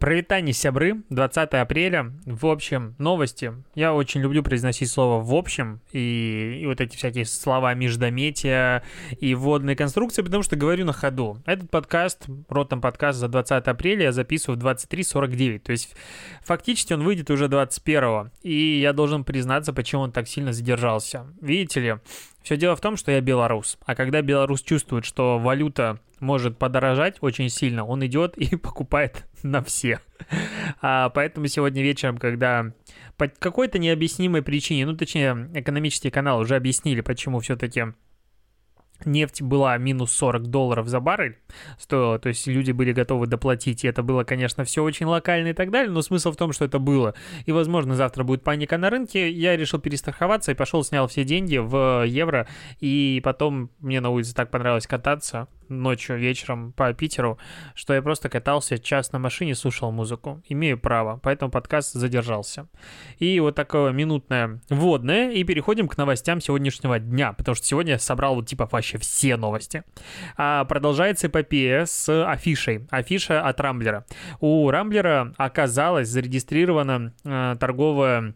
Провитание 0.00 0.54
сябры, 0.54 1.02
20 1.10 1.50
апреля. 1.52 2.14
В 2.24 2.46
общем, 2.46 2.94
новости. 2.96 3.52
Я 3.74 3.92
очень 3.92 4.22
люблю 4.22 4.42
произносить 4.42 4.90
слово 4.90 5.22
«в 5.22 5.34
общем» 5.34 5.82
и, 5.92 6.60
и 6.62 6.66
вот 6.66 6.80
эти 6.80 6.96
всякие 6.96 7.26
слова 7.26 7.74
междометия 7.74 8.82
и 9.20 9.34
вводные 9.34 9.76
конструкции, 9.76 10.22
потому 10.22 10.42
что 10.42 10.56
говорю 10.56 10.86
на 10.86 10.94
ходу. 10.94 11.42
Этот 11.44 11.70
подкаст, 11.70 12.28
ротом 12.48 12.80
подкаст 12.80 13.18
за 13.18 13.28
20 13.28 13.66
апреля 13.66 14.04
я 14.04 14.12
записываю 14.12 14.58
в 14.58 14.64
23.49, 14.64 15.58
то 15.58 15.72
есть 15.72 15.94
фактически 16.42 16.94
он 16.94 17.02
выйдет 17.02 17.30
уже 17.30 17.48
21 17.48 18.30
и 18.42 18.80
я 18.80 18.94
должен 18.94 19.22
признаться, 19.22 19.74
почему 19.74 20.00
он 20.00 20.12
так 20.12 20.26
сильно 20.28 20.54
задержался. 20.54 21.26
Видите 21.42 21.80
ли, 21.80 21.96
все 22.42 22.56
дело 22.56 22.76
в 22.76 22.80
том, 22.80 22.96
что 22.96 23.12
я 23.12 23.20
белорус. 23.20 23.78
А 23.84 23.94
когда 23.94 24.22
белорус 24.22 24.62
чувствует, 24.62 25.04
что 25.04 25.38
валюта 25.38 26.00
может 26.20 26.58
подорожать 26.58 27.18
очень 27.20 27.48
сильно, 27.48 27.84
он 27.84 28.04
идет 28.06 28.36
и 28.36 28.56
покупает 28.56 29.26
на 29.42 29.62
все. 29.62 30.00
А, 30.80 31.08
поэтому 31.10 31.46
сегодня 31.46 31.82
вечером, 31.82 32.18
когда 32.18 32.72
по 33.16 33.28
какой-то 33.28 33.78
необъяснимой 33.78 34.42
причине, 34.42 34.86
ну 34.86 34.96
точнее, 34.96 35.50
экономический 35.54 36.10
канал 36.10 36.40
уже 36.40 36.56
объяснили, 36.56 37.00
почему 37.00 37.40
все-таки 37.40 37.86
нефть 39.06 39.42
была 39.42 39.76
минус 39.78 40.12
40 40.12 40.48
долларов 40.48 40.88
за 40.88 41.00
баррель, 41.00 41.38
стоило, 41.78 42.18
то 42.18 42.28
есть 42.28 42.46
люди 42.46 42.72
были 42.72 42.92
готовы 42.92 43.26
доплатить, 43.26 43.84
и 43.84 43.88
это 43.88 44.02
было, 44.02 44.24
конечно, 44.24 44.64
все 44.64 44.82
очень 44.82 45.06
локально 45.06 45.48
и 45.48 45.52
так 45.52 45.70
далее, 45.70 45.90
но 45.90 46.02
смысл 46.02 46.32
в 46.32 46.36
том, 46.36 46.52
что 46.52 46.64
это 46.64 46.78
было. 46.78 47.14
И, 47.46 47.52
возможно, 47.52 47.94
завтра 47.94 48.24
будет 48.24 48.42
паника 48.42 48.78
на 48.78 48.90
рынке. 48.90 49.30
Я 49.30 49.56
решил 49.56 49.80
перестраховаться 49.80 50.52
и 50.52 50.54
пошел, 50.54 50.84
снял 50.84 51.08
все 51.08 51.24
деньги 51.24 51.56
в 51.56 52.04
евро, 52.06 52.46
и 52.80 53.20
потом 53.24 53.70
мне 53.80 54.00
на 54.00 54.10
улице 54.10 54.34
так 54.34 54.50
понравилось 54.50 54.86
кататься, 54.86 55.48
ночью, 55.70 56.18
вечером 56.18 56.72
по 56.72 56.92
Питеру, 56.92 57.38
что 57.74 57.94
я 57.94 58.02
просто 58.02 58.28
катался 58.28 58.78
час 58.78 59.12
на 59.12 59.18
машине, 59.18 59.54
слушал 59.54 59.90
музыку. 59.92 60.42
Имею 60.48 60.78
право, 60.78 61.18
поэтому 61.22 61.50
подкаст 61.50 61.94
задержался. 61.94 62.68
И 63.18 63.40
вот 63.40 63.54
такое 63.54 63.92
минутное 63.92 64.60
вводное, 64.68 65.30
и 65.30 65.44
переходим 65.44 65.88
к 65.88 65.96
новостям 65.96 66.40
сегодняшнего 66.40 66.98
дня, 66.98 67.32
потому 67.32 67.54
что 67.54 67.66
сегодня 67.66 67.92
я 67.92 67.98
собрал 67.98 68.34
вот 68.34 68.48
типа 68.48 68.68
вообще 68.70 68.98
все 68.98 69.36
новости. 69.36 69.84
А 70.36 70.64
продолжается 70.64 71.28
эпопея 71.28 71.86
с 71.86 72.24
афишей. 72.26 72.86
Афиша 72.90 73.46
от 73.46 73.60
Рамблера. 73.60 74.04
У 74.40 74.70
Рамблера 74.70 75.32
оказалось 75.36 76.08
зарегистрирована 76.08 77.14
э, 77.24 77.56
торговая 77.58 78.34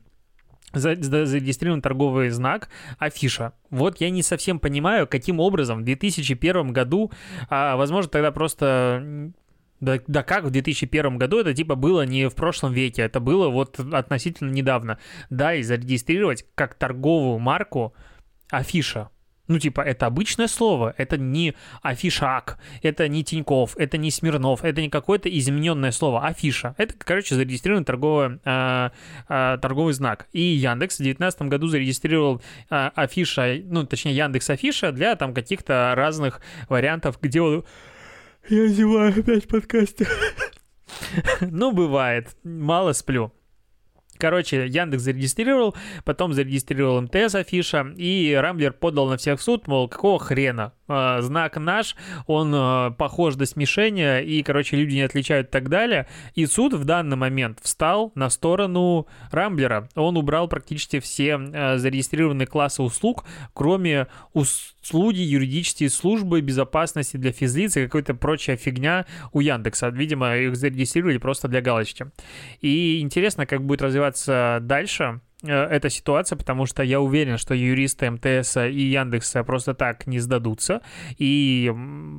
зарегистрирован 0.75 1.83
торговый 1.83 2.31
знак 2.31 2.69
афиша. 2.99 3.53
Вот 3.71 4.01
я 4.01 4.11
не 4.11 4.23
совсем 4.23 4.59
понимаю, 4.59 5.07
каким 5.07 5.41
образом 5.41 5.81
в 5.81 5.85
2001 5.85 6.73
году, 6.73 7.11
а, 7.49 7.77
возможно, 7.77 8.11
тогда 8.11 8.33
просто 8.33 9.33
да, 9.81 9.99
да 10.07 10.23
как 10.23 10.45
в 10.45 10.51
2001 10.51 11.19
году 11.19 11.41
это 11.41 11.53
типа 11.53 11.75
было 11.75 12.07
не 12.07 12.29
в 12.29 12.35
прошлом 12.35 12.73
веке, 12.73 13.03
это 13.03 13.21
было 13.21 13.49
вот 13.49 13.79
относительно 13.79 14.51
недавно. 14.51 14.99
Да, 15.31 15.55
и 15.55 15.63
зарегистрировать 15.63 16.47
как 16.55 16.75
торговую 16.75 17.39
марку 17.39 17.95
афиша. 18.51 19.11
Ну, 19.47 19.59
типа, 19.59 19.83
это 19.83 20.07
обычное 20.07 20.49
слово, 20.49 20.95
это 20.97 21.19
не 21.19 21.55
афишак, 21.83 22.59
это 22.83 23.09
не 23.09 23.23
Тиньков, 23.23 23.77
это 23.77 23.99
не 23.99 24.11
Смирнов, 24.11 24.65
это 24.65 24.81
не 24.81 24.89
какое-то 24.89 25.29
измененное 25.29 25.93
слово, 25.93 26.27
афиша. 26.27 26.75
Это, 26.79 26.95
короче, 26.97 27.35
зарегистрированный 27.35 27.85
торговый, 27.85 28.39
э, 28.43 28.91
э, 29.29 29.59
торговый 29.61 29.93
знак. 29.93 30.29
И 30.33 30.41
Яндекс 30.41 30.95
в 30.95 30.99
2019 30.99 31.43
году 31.43 31.67
зарегистрировал 31.67 32.41
э, 32.71 32.91
афиша, 32.95 33.61
ну, 33.65 33.85
точнее, 33.85 34.17
Яндекс 34.17 34.49
афиша 34.49 34.93
для 34.93 35.15
там 35.15 35.35
каких-то 35.35 35.93
разных 35.95 36.41
вариантов, 36.71 37.19
где 37.21 37.43
он... 37.43 37.65
Я 38.49 38.67
зеваю 38.69 39.19
опять 39.19 39.45
в 39.45 39.49
подкасте. 39.49 40.07
Ну, 41.41 41.73
бывает. 41.73 42.37
Мало 42.45 42.93
сплю. 42.93 43.33
Короче, 44.19 44.67
Яндекс 44.67 45.03
зарегистрировал, 45.03 45.75
потом 46.05 46.33
зарегистрировал 46.33 47.01
МТС 47.03 47.35
афиша, 47.35 47.93
и 47.97 48.33
Рамблер 48.35 48.73
подал 48.73 49.09
на 49.09 49.17
всех 49.17 49.41
в 49.41 49.43
суд, 49.43 49.67
мол, 49.67 49.89
какого 49.89 50.19
хрена? 50.19 50.73
Э, 50.87 51.19
знак 51.21 51.57
наш, 51.57 51.97
он 52.27 52.55
э, 52.55 52.91
похож 52.97 53.35
до 53.37 53.47
смешения, 53.47 54.19
и, 54.19 54.43
короче, 54.43 54.77
люди 54.77 54.95
не 54.95 55.03
отличают 55.03 55.49
и 55.49 55.51
так 55.51 55.69
далее. 55.69 56.07
И 56.35 56.47
суд 56.47 56.75
в 56.75 56.85
данный 56.85 57.17
момент 57.17 57.59
встал 57.63 58.13
на 58.15 58.31
сторону 58.31 59.07
Рамблера. 59.31 59.89
Он 59.95 60.17
убрал 60.17 60.49
практически 60.49 61.01
все 61.01 61.39
э, 61.39 61.79
зарегистрированные 61.79 62.47
классы 62.47 62.83
услуг, 62.83 63.25
кроме 63.53 64.09
услуги 64.85 65.21
юридические 65.21 65.91
службы 65.91 66.41
безопасности 66.41 67.17
для 67.17 67.33
физлиц 67.33 67.77
и 67.77 67.85
какая-то 67.85 68.15
прочая 68.15 68.57
фигня 68.57 69.07
у 69.33 69.41
Яндекса. 69.41 69.89
Видимо, 69.89 70.37
их 70.37 70.57
зарегистрировали 70.57 71.19
просто 71.19 71.49
для 71.49 71.61
галочки. 71.61 72.07
И 72.61 73.01
интересно, 73.01 73.47
как 73.47 73.65
будет 73.65 73.83
развиваться 73.83 74.59
дальше 74.63 75.21
Э, 75.45 75.65
эта 75.65 75.91
ситуация, 75.91 76.37
потому 76.37 76.67
что 76.67 76.83
я 76.83 77.01
уверен, 77.01 77.39
что 77.39 77.55
юристы 77.55 78.11
МТС 78.11 78.57
и 78.57 78.83
Яндекса 78.83 79.45
просто 79.45 79.75
так 79.75 80.07
не 80.07 80.19
сдадутся. 80.19 80.81
И 81.19 81.73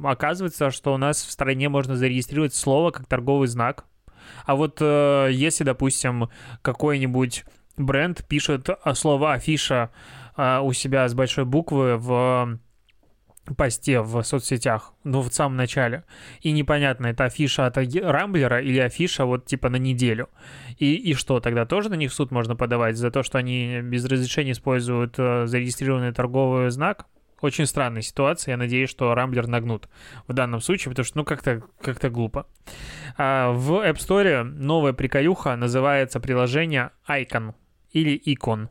оказывается, 0.03 0.71
что 0.71 0.93
у 0.93 0.97
нас 0.97 1.23
в 1.23 1.31
стране 1.31 1.69
можно 1.69 1.95
зарегистрировать 1.95 2.53
слово 2.53 2.91
как 2.91 3.07
торговый 3.07 3.47
знак. 3.47 3.85
А 4.45 4.55
вот 4.55 4.77
э, 4.79 5.29
если, 5.31 5.63
допустим, 5.63 6.29
какой-нибудь 6.61 7.45
бренд 7.77 8.25
пишет 8.27 8.69
слово 8.93 9.33
афиша 9.33 9.91
э, 10.38 10.59
у 10.59 10.73
себя 10.73 11.07
с 11.07 11.13
большой 11.13 11.46
буквы 11.46 11.97
в 11.97 12.59
посте 13.53 14.01
в 14.01 14.23
соцсетях, 14.23 14.94
ну, 15.03 15.22
в 15.22 15.31
самом 15.31 15.56
начале. 15.56 16.03
И 16.41 16.51
непонятно, 16.51 17.07
это 17.07 17.25
афиша 17.25 17.68
от 17.68 17.78
Рамблера 17.78 18.62
или 18.62 18.79
афиша 18.79 19.25
вот 19.25 19.46
типа 19.46 19.69
на 19.69 19.75
неделю. 19.75 20.29
И, 20.78 20.96
и 20.96 21.13
что, 21.13 21.40
тогда 21.40 21.66
тоже 21.66 21.90
на 21.90 21.96
них 21.96 22.12
в 22.12 22.16
суд 22.16 22.31
можно 22.31 22.56
подавать 22.56 22.97
за 22.97 23.12
то, 23.12 23.23
что 23.23 23.38
они 23.38 23.81
без 23.81 24.06
разрешения 24.06 24.53
используют 24.53 25.16
э, 25.18 25.46
зарегистрированный 25.46 26.12
торговый 26.12 26.72
знак? 26.72 27.06
Очень 27.41 27.66
странная 27.67 28.02
ситуация. 28.02 28.53
Я 28.53 28.57
надеюсь, 28.57 28.90
что 28.90 29.13
Рамблер 29.13 29.47
нагнут 29.47 29.90
в 30.28 30.34
данном 30.34 30.62
случае, 30.62 30.91
потому 30.91 31.06
что, 31.06 31.17
ну, 31.17 31.25
как-то 31.25 31.62
как 31.81 32.12
глупо. 32.12 32.47
А 33.17 33.52
в 33.52 33.73
App 33.73 33.97
Store 33.97 34.44
новая 34.44 34.94
приколюха 34.94 35.56
называется 35.56 36.19
приложение 36.19 36.91
Icon 37.07 37.53
или 37.91 38.19
Icon 38.25 38.69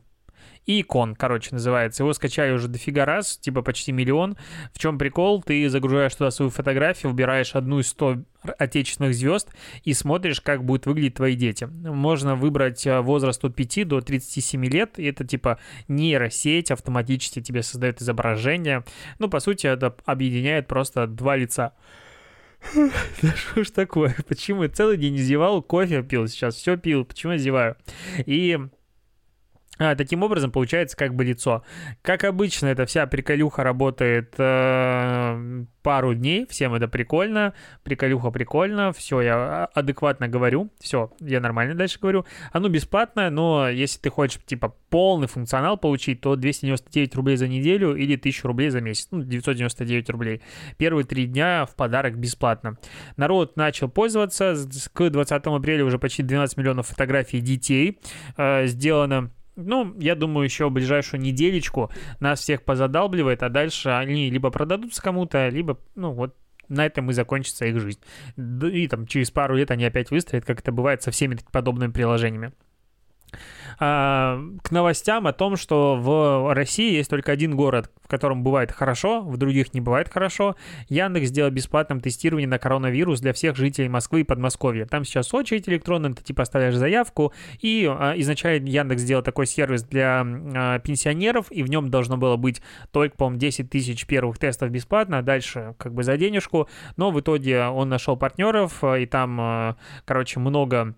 икон, 0.65 1.15
короче, 1.15 1.49
называется. 1.51 2.03
Его 2.03 2.13
скачали 2.13 2.51
уже 2.51 2.67
дофига 2.67 3.05
раз, 3.05 3.37
типа 3.37 3.61
почти 3.61 3.91
миллион. 3.91 4.37
В 4.73 4.79
чем 4.79 4.97
прикол? 4.97 5.41
Ты 5.43 5.69
загружаешь 5.69 6.15
туда 6.15 6.31
свою 6.31 6.51
фотографию, 6.51 7.11
выбираешь 7.11 7.55
одну 7.55 7.79
из 7.79 7.89
100 7.89 8.23
отечественных 8.57 9.15
звезд 9.15 9.49
и 9.83 9.93
смотришь, 9.93 10.41
как 10.41 10.63
будут 10.63 10.85
выглядеть 10.85 11.15
твои 11.15 11.35
дети. 11.35 11.65
Можно 11.65 12.35
выбрать 12.35 12.85
э, 12.85 12.99
возраст 12.99 13.43
от 13.43 13.55
5 13.55 13.87
до 13.87 14.01
37 14.01 14.65
лет, 14.65 14.99
и 14.99 15.05
это 15.05 15.25
типа 15.25 15.59
нейросеть 15.87 16.71
автоматически 16.71 17.41
тебе 17.41 17.63
создает 17.63 18.01
изображение. 18.01 18.83
Ну, 19.19 19.29
по 19.29 19.39
сути, 19.39 19.67
это 19.67 19.95
объединяет 20.05 20.67
просто 20.67 21.07
два 21.07 21.35
лица. 21.35 21.73
Да 23.21 23.31
что 23.35 23.63
ж 23.63 23.69
такое? 23.69 24.15
Почему 24.27 24.63
я 24.63 24.69
целый 24.69 24.97
день 24.97 25.17
зевал, 25.17 25.61
кофе 25.61 26.03
пил 26.03 26.27
сейчас, 26.27 26.55
все 26.55 26.77
пил, 26.77 27.05
почему 27.05 27.33
я 27.33 27.37
зеваю? 27.37 27.75
И 28.25 28.57
а, 29.77 29.95
таким 29.95 30.23
образом 30.23 30.51
получается 30.51 30.95
как 30.95 31.13
бы 31.13 31.23
лицо. 31.23 31.63
Как 32.01 32.23
обычно, 32.23 32.67
эта 32.67 32.85
вся 32.85 33.05
приколюха 33.07 33.63
работает 33.63 34.33
э, 34.37 35.65
пару 35.81 36.13
дней, 36.13 36.47
всем 36.49 36.73
это 36.73 36.87
прикольно, 36.87 37.53
приколюха 37.83 38.31
прикольно, 38.31 38.93
все, 38.93 39.21
я 39.21 39.65
адекватно 39.65 40.27
говорю, 40.27 40.71
все, 40.79 41.11
я 41.19 41.39
нормально 41.39 41.75
дальше 41.75 41.99
говорю. 41.99 42.25
Оно 42.51 42.69
бесплатное, 42.69 43.29
но 43.29 43.69
если 43.69 43.99
ты 43.99 44.09
хочешь, 44.09 44.41
типа, 44.45 44.75
полный 44.89 45.27
функционал 45.27 45.77
получить, 45.77 46.21
то 46.21 46.35
299 46.35 47.15
рублей 47.15 47.37
за 47.37 47.47
неделю 47.47 47.95
или 47.95 48.15
1000 48.15 48.47
рублей 48.47 48.69
за 48.69 48.81
месяц, 48.81 49.09
ну, 49.11 49.21
999 49.23 50.09
рублей. 50.09 50.41
Первые 50.77 51.05
три 51.05 51.25
дня 51.25 51.65
в 51.65 51.75
подарок 51.75 52.17
бесплатно. 52.17 52.77
Народ 53.17 53.57
начал 53.57 53.89
пользоваться, 53.89 54.55
к 54.93 55.09
20 55.09 55.45
апреля 55.45 55.83
уже 55.83 55.99
почти 55.99 56.23
12 56.23 56.57
миллионов 56.57 56.87
фотографий 56.87 57.41
детей 57.41 57.99
э, 58.37 58.67
сделано 58.67 59.31
ну, 59.55 59.95
я 59.99 60.15
думаю, 60.15 60.45
еще 60.45 60.69
ближайшую 60.69 61.21
неделечку 61.21 61.91
нас 62.19 62.41
всех 62.41 62.63
позадалбливает, 62.63 63.43
а 63.43 63.49
дальше 63.49 63.89
они 63.89 64.29
либо 64.29 64.49
продадутся 64.49 65.01
кому-то, 65.01 65.49
либо, 65.49 65.79
ну, 65.95 66.11
вот 66.11 66.35
на 66.67 66.85
этом 66.85 67.09
и 67.09 67.13
закончится 67.13 67.65
их 67.65 67.79
жизнь. 67.79 67.99
И 68.37 68.87
там 68.87 69.07
через 69.07 69.31
пару 69.31 69.55
лет 69.55 69.71
они 69.71 69.85
опять 69.85 70.11
выстрелят, 70.11 70.45
как 70.45 70.59
это 70.59 70.71
бывает 70.71 71.03
со 71.03 71.11
всеми 71.11 71.37
подобными 71.51 71.91
приложениями. 71.91 72.53
А, 73.79 74.39
к 74.61 74.71
новостям 74.71 75.27
о 75.27 75.33
том, 75.33 75.55
что 75.55 75.97
в 75.99 76.53
России 76.53 76.93
есть 76.95 77.09
только 77.09 77.31
один 77.31 77.55
город, 77.55 77.91
в 78.03 78.07
котором 78.07 78.43
бывает 78.43 78.71
хорошо, 78.71 79.21
в 79.21 79.37
других 79.37 79.73
не 79.73 79.81
бывает 79.81 80.09
хорошо. 80.09 80.55
Яндекс 80.89 81.27
сделал 81.27 81.51
бесплатным 81.51 81.99
тестирование 81.99 82.47
на 82.47 82.59
коронавирус 82.59 83.19
для 83.21 83.33
всех 83.33 83.55
жителей 83.55 83.89
Москвы 83.89 84.21
и 84.21 84.23
Подмосковья. 84.23 84.85
Там 84.85 85.03
сейчас 85.03 85.33
очередь 85.33 85.67
электронная, 85.67 86.13
ты 86.13 86.23
типа 86.23 86.43
оставляешь 86.43 86.75
заявку, 86.75 87.33
и 87.59 87.85
а, 87.87 88.13
изначально 88.17 88.67
Яндекс 88.67 89.01
сделал 89.01 89.23
такой 89.23 89.47
сервис 89.47 89.83
для 89.83 90.25
а, 90.25 90.79
пенсионеров, 90.79 91.51
и 91.51 91.63
в 91.63 91.69
нем 91.69 91.89
должно 91.89 92.17
было 92.17 92.37
быть 92.37 92.61
только, 92.91 93.15
по-моему, 93.17 93.39
10 93.39 93.69
тысяч 93.69 94.05
первых 94.05 94.37
тестов 94.37 94.69
бесплатно, 94.69 95.19
а 95.19 95.21
дальше 95.21 95.75
как 95.77 95.93
бы 95.93 96.03
за 96.03 96.17
денежку, 96.17 96.69
но 96.97 97.11
в 97.11 97.19
итоге 97.19 97.65
он 97.65 97.89
нашел 97.89 98.17
партнеров, 98.17 98.83
и 98.83 99.05
там, 99.05 99.75
короче, 100.05 100.39
много 100.39 100.95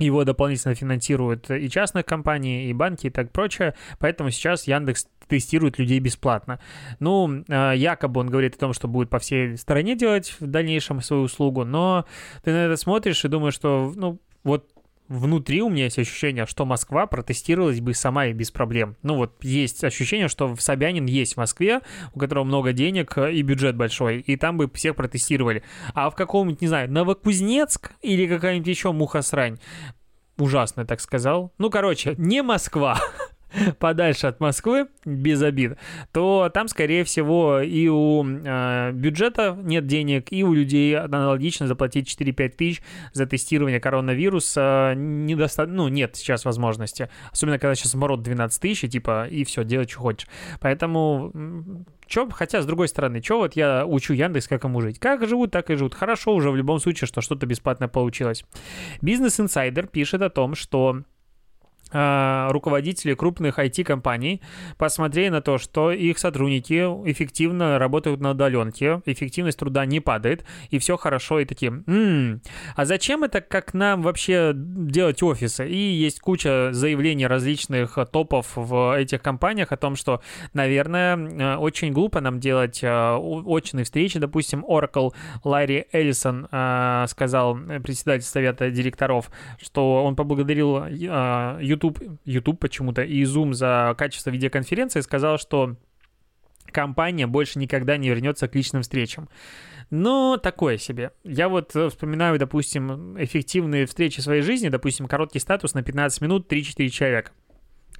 его 0.00 0.24
дополнительно 0.24 0.74
финансируют 0.74 1.50
и 1.50 1.68
частных 1.70 2.06
компаний, 2.06 2.68
и 2.68 2.72
банки, 2.72 3.06
и 3.06 3.10
так 3.10 3.30
прочее. 3.30 3.74
Поэтому 3.98 4.30
сейчас 4.30 4.66
Яндекс 4.66 5.06
тестирует 5.28 5.78
людей 5.78 6.00
бесплатно. 6.00 6.60
Ну, 6.98 7.44
а, 7.48 7.72
якобы 7.72 8.20
он 8.20 8.28
говорит 8.28 8.56
о 8.56 8.58
том, 8.58 8.72
что 8.72 8.88
будет 8.88 9.10
по 9.10 9.18
всей 9.18 9.56
стране 9.56 9.96
делать 9.96 10.34
в 10.40 10.46
дальнейшем 10.46 11.00
свою 11.00 11.22
услугу, 11.22 11.64
но 11.64 12.04
ты 12.42 12.50
на 12.50 12.66
это 12.66 12.76
смотришь 12.76 13.24
и 13.24 13.28
думаешь, 13.28 13.54
что, 13.54 13.92
ну, 13.94 14.20
вот 14.42 14.68
внутри 15.10 15.60
у 15.60 15.68
меня 15.68 15.84
есть 15.84 15.98
ощущение, 15.98 16.46
что 16.46 16.64
Москва 16.64 17.06
протестировалась 17.06 17.80
бы 17.80 17.92
сама 17.94 18.26
и 18.26 18.32
без 18.32 18.50
проблем. 18.50 18.96
Ну 19.02 19.16
вот 19.16 19.42
есть 19.42 19.82
ощущение, 19.84 20.28
что 20.28 20.54
в 20.54 20.62
Собянин 20.62 21.04
есть 21.04 21.34
в 21.34 21.36
Москве, 21.36 21.80
у 22.14 22.18
которого 22.18 22.44
много 22.44 22.72
денег 22.72 23.18
и 23.18 23.42
бюджет 23.42 23.76
большой, 23.76 24.20
и 24.20 24.36
там 24.36 24.56
бы 24.56 24.70
всех 24.72 24.94
протестировали. 24.94 25.64
А 25.94 26.08
в 26.10 26.14
каком-нибудь, 26.14 26.62
не 26.62 26.68
знаю, 26.68 26.90
Новокузнецк 26.90 27.92
или 28.00 28.26
какая-нибудь 28.26 28.68
еще 28.68 28.92
муха-срань, 28.92 29.58
ужасно 30.38 30.86
так 30.86 31.00
сказал. 31.00 31.52
Ну, 31.58 31.70
короче, 31.70 32.14
не 32.16 32.42
Москва. 32.42 33.00
подальше 33.78 34.26
от 34.26 34.40
Москвы, 34.40 34.88
без 35.04 35.42
обид, 35.42 35.76
то 36.12 36.50
там, 36.52 36.68
скорее 36.68 37.04
всего, 37.04 37.60
и 37.60 37.88
у 37.88 38.24
э, 38.24 38.92
бюджета 38.92 39.58
нет 39.60 39.86
денег, 39.86 40.28
и 40.30 40.44
у 40.44 40.52
людей 40.52 40.96
аналогично 40.96 41.66
заплатить 41.66 42.08
4-5 42.08 42.48
тысяч 42.50 42.82
за 43.12 43.26
тестирование 43.26 43.80
коронавируса 43.80 44.94
недостаточно, 44.96 45.76
ну, 45.76 45.88
нет 45.88 46.16
сейчас 46.16 46.44
возможности. 46.44 47.10
Особенно, 47.32 47.58
когда 47.58 47.74
сейчас 47.74 47.94
оборот 47.94 48.22
12 48.22 48.60
тысяч, 48.60 48.90
типа, 48.90 49.26
и 49.28 49.44
все, 49.44 49.64
делай, 49.64 49.88
что 49.88 50.00
хочешь. 50.00 50.28
Поэтому 50.60 51.32
Чё, 52.10 52.28
хотя, 52.28 52.60
с 52.60 52.66
другой 52.66 52.88
стороны, 52.88 53.22
что 53.22 53.38
вот 53.38 53.54
я 53.54 53.86
учу 53.86 54.14
Яндекс, 54.14 54.48
как 54.48 54.64
ему 54.64 54.80
жить? 54.80 54.98
Как 54.98 55.28
живут, 55.28 55.52
так 55.52 55.70
и 55.70 55.76
живут. 55.76 55.94
Хорошо 55.94 56.34
уже 56.34 56.50
в 56.50 56.56
любом 56.56 56.80
случае, 56.80 57.06
что 57.06 57.20
что-то 57.20 57.46
бесплатное 57.46 57.86
получилось. 57.86 58.44
Бизнес 59.00 59.38
Инсайдер 59.38 59.86
пишет 59.86 60.20
о 60.22 60.28
том, 60.28 60.56
что 60.56 61.04
руководители 61.92 63.14
крупных 63.14 63.58
IT-компаний 63.58 64.40
посмотрели 64.78 65.28
на 65.28 65.40
то, 65.40 65.58
что 65.58 65.92
их 65.92 66.18
сотрудники 66.18 66.74
эффективно 67.10 67.78
работают 67.78 68.20
на 68.20 68.30
удаленке, 68.30 69.02
эффективность 69.06 69.58
труда 69.58 69.84
не 69.86 70.00
падает, 70.00 70.44
и 70.70 70.78
все 70.78 70.96
хорошо, 70.96 71.40
и 71.40 71.44
такие, 71.44 71.82
м-м, 71.86 72.42
а 72.76 72.84
зачем 72.84 73.24
это, 73.24 73.40
как 73.40 73.74
нам 73.74 74.02
вообще 74.02 74.52
делать 74.54 75.22
офисы? 75.22 75.68
И 75.68 75.76
есть 75.76 76.20
куча 76.20 76.70
заявлений 76.72 77.26
различных 77.26 77.98
топов 78.12 78.52
в 78.54 78.96
этих 78.96 79.22
компаниях 79.22 79.72
о 79.72 79.76
том, 79.76 79.96
что, 79.96 80.20
наверное, 80.54 81.16
э, 81.16 81.56
очень 81.56 81.92
глупо 81.92 82.20
нам 82.20 82.40
делать 82.40 82.80
э, 82.82 83.14
очные 83.16 83.84
встречи, 83.84 84.18
допустим, 84.18 84.64
Oracle 84.68 85.12
Ларри 85.44 85.86
Эллисон 85.92 86.48
э, 86.50 87.06
сказал, 87.08 87.56
председатель 87.82 88.24
совета 88.24 88.70
директоров, 88.70 89.30
что 89.60 90.04
он 90.04 90.16
поблагодарил 90.16 90.86
YouTube 90.86 91.79
YouTube, 91.80 92.20
YouTube 92.24 92.60
почему-то 92.60 93.02
и 93.02 93.22
Zoom 93.22 93.54
за 93.54 93.94
качество 93.96 94.30
видеоконференции 94.30 95.00
сказал, 95.00 95.38
что 95.38 95.76
компания 96.70 97.26
больше 97.26 97.58
никогда 97.58 97.96
не 97.96 98.08
вернется 98.08 98.48
к 98.48 98.54
личным 98.54 98.82
встречам. 98.82 99.28
Но 99.90 100.36
такое 100.36 100.76
себе. 100.76 101.10
Я 101.24 101.48
вот 101.48 101.74
э, 101.74 101.88
вспоминаю, 101.88 102.38
допустим, 102.38 103.20
эффективные 103.20 103.86
встречи 103.86 104.20
своей 104.20 104.42
жизни, 104.42 104.68
допустим, 104.68 105.08
короткий 105.08 105.40
статус 105.40 105.74
на 105.74 105.82
15 105.82 106.20
минут 106.20 106.52
3-4 106.52 106.88
человека 106.90 107.32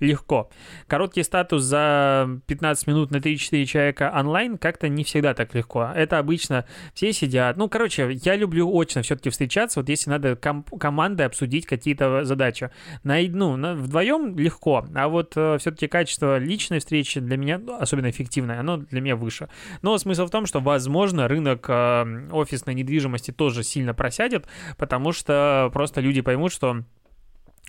легко. 0.00 0.50
Короткий 0.86 1.22
статус 1.22 1.62
за 1.62 2.40
15 2.46 2.86
минут 2.86 3.10
на 3.10 3.16
3-4 3.16 3.64
человека 3.66 4.12
онлайн 4.14 4.58
как-то 4.58 4.88
не 4.88 5.04
всегда 5.04 5.34
так 5.34 5.54
легко. 5.54 5.90
Это 5.94 6.18
обычно 6.18 6.64
все 6.94 7.12
сидят. 7.12 7.56
Ну, 7.56 7.68
короче, 7.68 8.10
я 8.22 8.36
люблю 8.36 8.68
очно 8.74 9.02
все-таки 9.02 9.30
встречаться, 9.30 9.80
вот 9.80 9.88
если 9.88 10.10
надо 10.10 10.36
ком- 10.36 10.64
командой 10.64 11.26
обсудить 11.26 11.66
какие-то 11.66 12.24
задачи. 12.24 12.70
На, 13.04 13.20
ну, 13.20 13.74
вдвоем 13.76 14.36
легко, 14.36 14.86
а 14.94 15.08
вот 15.08 15.34
э, 15.36 15.58
все-таки 15.58 15.86
качество 15.86 16.38
личной 16.38 16.78
встречи 16.78 17.20
для 17.20 17.36
меня, 17.36 17.58
ну, 17.58 17.76
особенно 17.78 18.10
эффективное, 18.10 18.60
оно 18.60 18.78
для 18.78 19.00
меня 19.00 19.16
выше. 19.16 19.48
Но 19.82 19.96
смысл 19.98 20.26
в 20.26 20.30
том, 20.30 20.46
что, 20.46 20.60
возможно, 20.60 21.28
рынок 21.28 21.66
э, 21.68 22.28
офисной 22.32 22.74
недвижимости 22.74 23.30
тоже 23.30 23.62
сильно 23.62 23.94
просядет, 23.94 24.46
потому 24.78 25.12
что 25.12 25.70
просто 25.72 26.00
люди 26.00 26.20
поймут, 26.20 26.52
что 26.52 26.84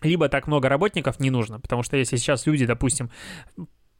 либо 0.01 0.29
так 0.29 0.47
много 0.47 0.69
работников 0.69 1.19
не 1.19 1.29
нужно, 1.29 1.59
потому 1.59 1.83
что 1.83 1.97
если 1.97 2.17
сейчас 2.17 2.45
люди, 2.45 2.65
допустим, 2.65 3.09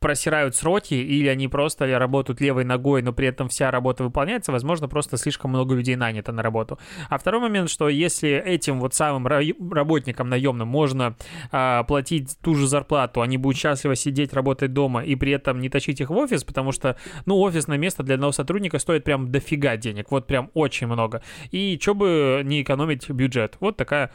просирают 0.01 0.55
сроки, 0.55 0.95
или 0.95 1.27
они 1.27 1.47
просто 1.47 1.85
работают 1.99 2.41
левой 2.41 2.65
ногой, 2.65 3.03
но 3.03 3.13
при 3.13 3.27
этом 3.27 3.49
вся 3.49 3.69
работа 3.69 4.03
выполняется, 4.03 4.51
возможно, 4.51 4.87
просто 4.87 5.15
слишком 5.15 5.51
много 5.51 5.75
людей 5.75 5.95
нанято 5.95 6.31
на 6.31 6.41
работу. 6.41 6.79
А 7.07 7.19
второй 7.19 7.39
момент, 7.39 7.69
что 7.69 7.87
если 7.87 8.31
этим 8.31 8.79
вот 8.79 8.95
самым 8.95 9.27
работникам 9.27 10.27
наемным 10.27 10.67
можно 10.67 11.15
а, 11.51 11.83
платить 11.83 12.35
ту 12.41 12.55
же 12.55 12.67
зарплату, 12.67 13.21
они 13.21 13.37
будут 13.37 13.59
счастливо 13.59 13.95
сидеть, 13.95 14.33
работать 14.33 14.73
дома 14.73 15.03
и 15.03 15.15
при 15.15 15.33
этом 15.33 15.61
не 15.61 15.69
тащить 15.69 16.01
их 16.01 16.09
в 16.09 16.17
офис, 16.17 16.43
потому 16.43 16.71
что, 16.71 16.97
ну, 17.27 17.39
офисное 17.39 17.77
место 17.77 18.01
для 18.01 18.15
одного 18.15 18.31
сотрудника 18.31 18.79
стоит 18.79 19.03
прям 19.03 19.31
дофига 19.31 19.77
денег, 19.77 20.09
вот 20.09 20.25
прям 20.25 20.49
очень 20.55 20.87
много. 20.87 21.21
И 21.51 21.77
что 21.79 21.93
бы 21.93 22.41
не 22.43 22.63
экономить 22.63 23.07
бюджет. 23.07 23.57
Вот 23.59 23.77
такая 23.77 24.11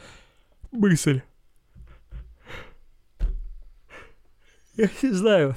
мысль. 0.73 1.21
Я 4.77 4.89
не 5.01 5.11
знаю. 5.11 5.55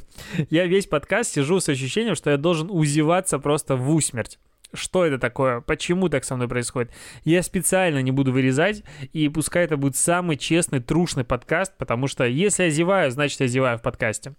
Я 0.49 0.67
весь 0.67 0.87
подкаст 0.87 1.33
сижу 1.33 1.61
с 1.61 1.69
ощущением, 1.69 2.15
что 2.15 2.31
я 2.31 2.39
должен 2.39 2.71
узеваться 2.71 3.39
просто 3.39 3.77
в 3.77 3.91
усмерть. 3.95 4.39
Что 4.73 5.05
это 5.05 5.19
такое? 5.19 5.61
Почему 5.61 6.09
так 6.09 6.25
со 6.25 6.37
мной 6.37 6.49
происходит? 6.49 6.93
Я 7.25 7.43
специально 7.43 8.01
не 8.01 8.13
буду 8.13 8.33
вырезать, 8.33 8.85
и 9.13 9.29
пускай 9.29 9.65
это 9.65 9.77
будет 9.77 9.97
самый 9.97 10.37
честный, 10.37 10.81
трушный 10.81 11.25
подкаст, 11.25 11.77
потому 11.77 12.07
что 12.07 12.25
если 12.25 12.65
я 12.65 12.71
зеваю, 12.71 13.11
значит 13.11 13.41
я 13.41 13.47
зеваю 13.49 13.79
в 13.79 13.83
подкасте. 13.83 14.35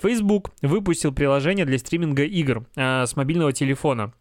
Facebook 0.00 0.52
выпустил 0.62 1.12
приложение 1.12 1.66
для 1.66 1.78
стриминга 1.78 2.22
игр 2.22 2.64
э, 2.76 3.04
с 3.06 3.16
мобильного 3.16 3.52
телефона. 3.52 4.14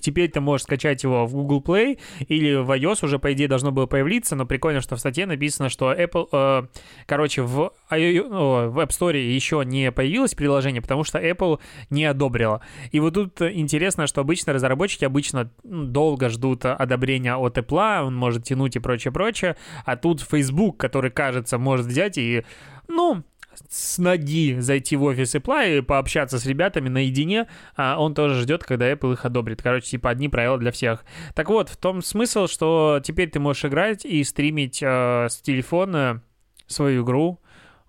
Теперь 0.00 0.30
ты 0.30 0.40
можешь 0.40 0.64
скачать 0.64 1.02
его 1.02 1.26
в 1.26 1.32
Google 1.32 1.62
Play 1.62 1.98
или 2.28 2.54
в 2.54 2.70
iOS 2.70 3.04
уже, 3.04 3.18
по 3.18 3.32
идее, 3.32 3.48
должно 3.48 3.72
было 3.72 3.86
появиться, 3.86 4.36
но 4.36 4.46
прикольно, 4.46 4.80
что 4.80 4.96
в 4.96 5.00
статье 5.00 5.26
написано, 5.26 5.68
что 5.68 5.92
Apple, 5.92 6.28
э, 6.32 6.66
короче, 7.06 7.42
в, 7.42 7.72
в 7.90 7.92
App 7.92 8.88
Store 8.88 9.16
еще 9.16 9.62
не 9.64 9.92
появилось 9.92 10.34
приложение, 10.34 10.82
потому 10.82 11.04
что 11.04 11.18
Apple 11.18 11.60
не 11.90 12.04
одобрила. 12.04 12.60
И 12.92 13.00
вот 13.00 13.14
тут 13.14 13.42
интересно, 13.42 14.06
что 14.06 14.20
обычно 14.20 14.52
разработчики 14.52 15.04
обычно 15.04 15.50
долго 15.64 16.28
ждут 16.28 16.64
одобрения 16.64 17.36
от 17.36 17.58
Apple, 17.58 18.06
он 18.06 18.14
может 18.14 18.44
тянуть 18.44 18.76
и 18.76 18.78
прочее-прочее, 18.78 19.56
а 19.84 19.96
тут 19.96 20.20
Facebook, 20.20 20.76
который, 20.76 21.10
кажется, 21.10 21.58
может 21.58 21.86
взять 21.86 22.18
и, 22.18 22.44
ну, 22.88 23.22
с 23.68 23.98
ноги 23.98 24.58
зайти 24.60 24.96
в 24.96 25.02
офис 25.04 25.34
Apple 25.34 25.78
и 25.78 25.80
пообщаться 25.80 26.38
с 26.38 26.46
ребятами 26.46 26.88
наедине, 26.88 27.46
а 27.74 28.00
он 28.00 28.14
тоже 28.14 28.40
ждет, 28.42 28.64
когда 28.64 28.90
Apple 28.90 29.14
их 29.14 29.24
одобрит. 29.24 29.62
Короче, 29.62 29.90
типа 29.90 30.10
одни 30.10 30.28
правила 30.28 30.58
для 30.58 30.72
всех. 30.72 31.04
Так 31.34 31.48
вот, 31.48 31.68
в 31.68 31.76
том 31.76 32.02
смысл, 32.02 32.46
что 32.46 33.00
теперь 33.02 33.30
ты 33.30 33.40
можешь 33.40 33.64
играть 33.64 34.04
и 34.04 34.22
стримить 34.24 34.82
э, 34.82 35.28
с 35.28 35.40
телефона 35.40 36.22
свою 36.66 37.04
игру 37.04 37.40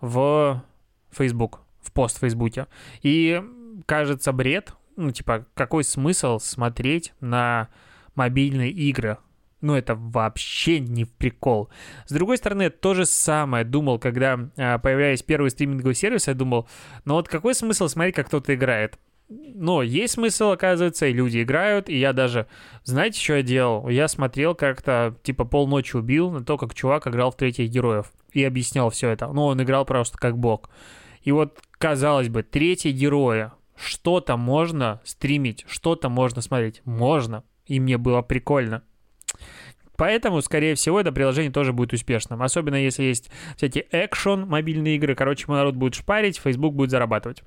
в 0.02 0.64
Facebook, 1.12 1.62
в 1.82 1.92
пост 1.92 2.18
в 2.18 2.20
Фейсбуке. 2.22 2.68
И 3.02 3.42
кажется 3.86 4.32
бред, 4.32 4.74
ну, 4.96 5.12
типа, 5.12 5.46
какой 5.54 5.84
смысл 5.84 6.40
смотреть 6.40 7.14
на 7.20 7.70
мобильные 8.16 8.72
игры 8.72 9.18
ну, 9.62 9.76
это 9.76 9.96
вообще 9.96 10.80
не 10.80 11.04
в 11.04 11.12
прикол. 11.12 11.70
С 12.06 12.14
другой 12.14 12.38
стороны, 12.38 12.70
то 12.70 12.94
же 12.94 13.06
самое 13.06 13.66
думал, 13.66 14.00
когда 14.00 14.40
а, 14.58 14.78
появлялись 14.78 15.24
первые 15.24 15.50
стриминговые 15.50 15.96
сервисы, 15.96 16.32
я 16.32 16.36
думал, 16.36 16.68
ну 17.06 17.16
вот 17.16 17.28
какой 17.28 17.56
смысл 17.56 17.88
смотреть, 17.88 18.16
как 18.16 18.28
кто-то 18.28 18.54
играет? 18.54 19.00
Но 19.30 19.82
есть 19.82 20.14
смысл, 20.14 20.52
оказывается, 20.52 21.08
и 21.08 21.14
люди 21.14 21.42
играют, 21.42 21.90
и 21.90 21.98
я 21.98 22.14
даже, 22.14 22.48
знаете, 22.84 23.20
что 23.20 23.34
я 23.34 23.42
делал? 23.42 23.90
Я 23.90 24.08
смотрел 24.08 24.56
как-то, 24.56 25.18
типа, 25.22 25.44
полночи 25.44 25.98
убил 25.98 26.32
на 26.32 26.46
то, 26.46 26.58
как 26.58 26.74
чувак 26.74 27.08
играл 27.08 27.32
в 27.32 27.36
третьих 27.36 27.70
героев, 27.70 28.12
и 28.32 28.44
объяснял 28.44 28.90
все 28.90 29.10
это. 29.10 29.28
Ну, 29.28 29.44
он 29.44 29.62
играл 29.62 29.84
просто 29.84 30.18
как 30.18 30.38
бог. 30.38 30.70
И 31.24 31.32
вот, 31.34 31.60
казалось 31.72 32.30
бы, 32.30 32.44
третьи 32.44 32.92
героя, 32.92 33.54
что-то 33.76 34.38
можно 34.38 35.02
стримить, 35.04 35.66
что-то 35.68 36.08
можно 36.08 36.42
смотреть. 36.42 36.82
Можно. 36.86 37.44
И 37.66 37.82
мне 37.82 37.98
было 37.98 38.22
прикольно 38.22 38.84
Поэтому, 39.98 40.42
скорее 40.42 40.76
всего, 40.76 41.00
это 41.00 41.12
приложение 41.12 41.52
тоже 41.52 41.74
будет 41.74 41.92
успешным. 41.92 42.44
Особенно 42.44 42.76
если 42.76 43.04
есть 43.04 43.32
всякие 43.56 43.86
экшон, 43.92 44.48
мобильные 44.48 44.96
игры. 44.96 45.16
Короче, 45.16 45.46
народ 45.48 45.76
будет 45.76 45.96
шпарить, 45.96 46.38
Facebook 46.38 46.76
будет 46.76 46.92
зарабатывать. 46.92 47.44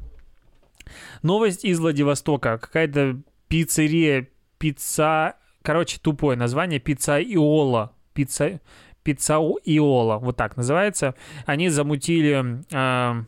Новость 1.23 1.65
из 1.65 1.79
Владивостока. 1.79 2.59
Какая-то 2.59 3.21
пиццерия, 3.49 4.29
пицца... 4.59 5.37
Короче, 5.63 5.99
тупое 6.03 6.37
название. 6.37 6.81
Пицца 6.81 7.21
Иола. 7.23 7.93
Пицца... 8.15 8.61
Пицца 9.05 9.35
Иола. 9.35 10.19
Вот 10.19 10.37
так 10.37 10.57
называется. 10.57 11.15
Они 11.47 11.69
замутили... 11.69 12.65
Э, 12.73 13.25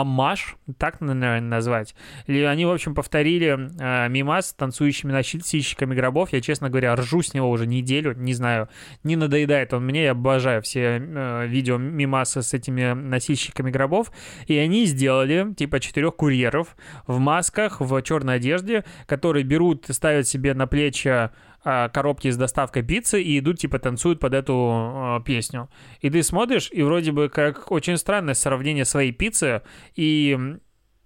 амаш, 0.00 0.56
так, 0.78 1.00
наверное, 1.00 1.40
назвать. 1.40 1.94
Или 2.26 2.42
они, 2.42 2.64
в 2.66 2.70
общем, 2.70 2.94
повторили 2.94 3.70
э, 3.78 4.08
мимас 4.08 4.48
с 4.48 4.52
танцующими 4.52 5.12
носильщиками 5.12 5.94
гробов. 5.94 6.32
Я, 6.32 6.40
честно 6.40 6.70
говоря, 6.70 6.94
ржу 6.94 7.22
с 7.22 7.34
него 7.34 7.50
уже 7.50 7.66
неделю, 7.66 8.14
не 8.14 8.34
знаю, 8.34 8.68
не 9.04 9.16
надоедает 9.16 9.72
он 9.72 9.84
мне, 9.84 10.04
я 10.04 10.10
обожаю 10.12 10.62
все 10.62 10.98
э, 11.00 11.46
видео 11.46 11.78
мимасы 11.78 12.42
с 12.42 12.54
этими 12.54 12.92
носильщиками 12.92 13.70
гробов. 13.70 14.12
И 14.46 14.56
они 14.56 14.86
сделали, 14.86 15.54
типа, 15.54 15.80
четырех 15.80 16.16
курьеров 16.16 16.76
в 17.06 17.18
масках, 17.18 17.80
в 17.80 18.02
черной 18.02 18.36
одежде, 18.36 18.84
которые 19.06 19.44
берут, 19.44 19.86
ставят 19.88 20.26
себе 20.26 20.54
на 20.54 20.66
плечи 20.66 21.30
коробки 21.62 22.30
с 22.30 22.36
доставкой 22.36 22.82
пиццы 22.82 23.22
и 23.22 23.38
идут, 23.38 23.58
типа, 23.58 23.78
танцуют 23.78 24.20
под 24.20 24.34
эту 24.34 25.18
э, 25.20 25.24
песню. 25.24 25.68
И 26.00 26.10
ты 26.10 26.22
смотришь, 26.22 26.68
и 26.72 26.82
вроде 26.82 27.12
бы 27.12 27.28
как 27.28 27.70
очень 27.70 27.96
странное 27.96 28.34
сравнение 28.34 28.84
своей 28.84 29.12
пиццы 29.12 29.62
и 29.94 30.58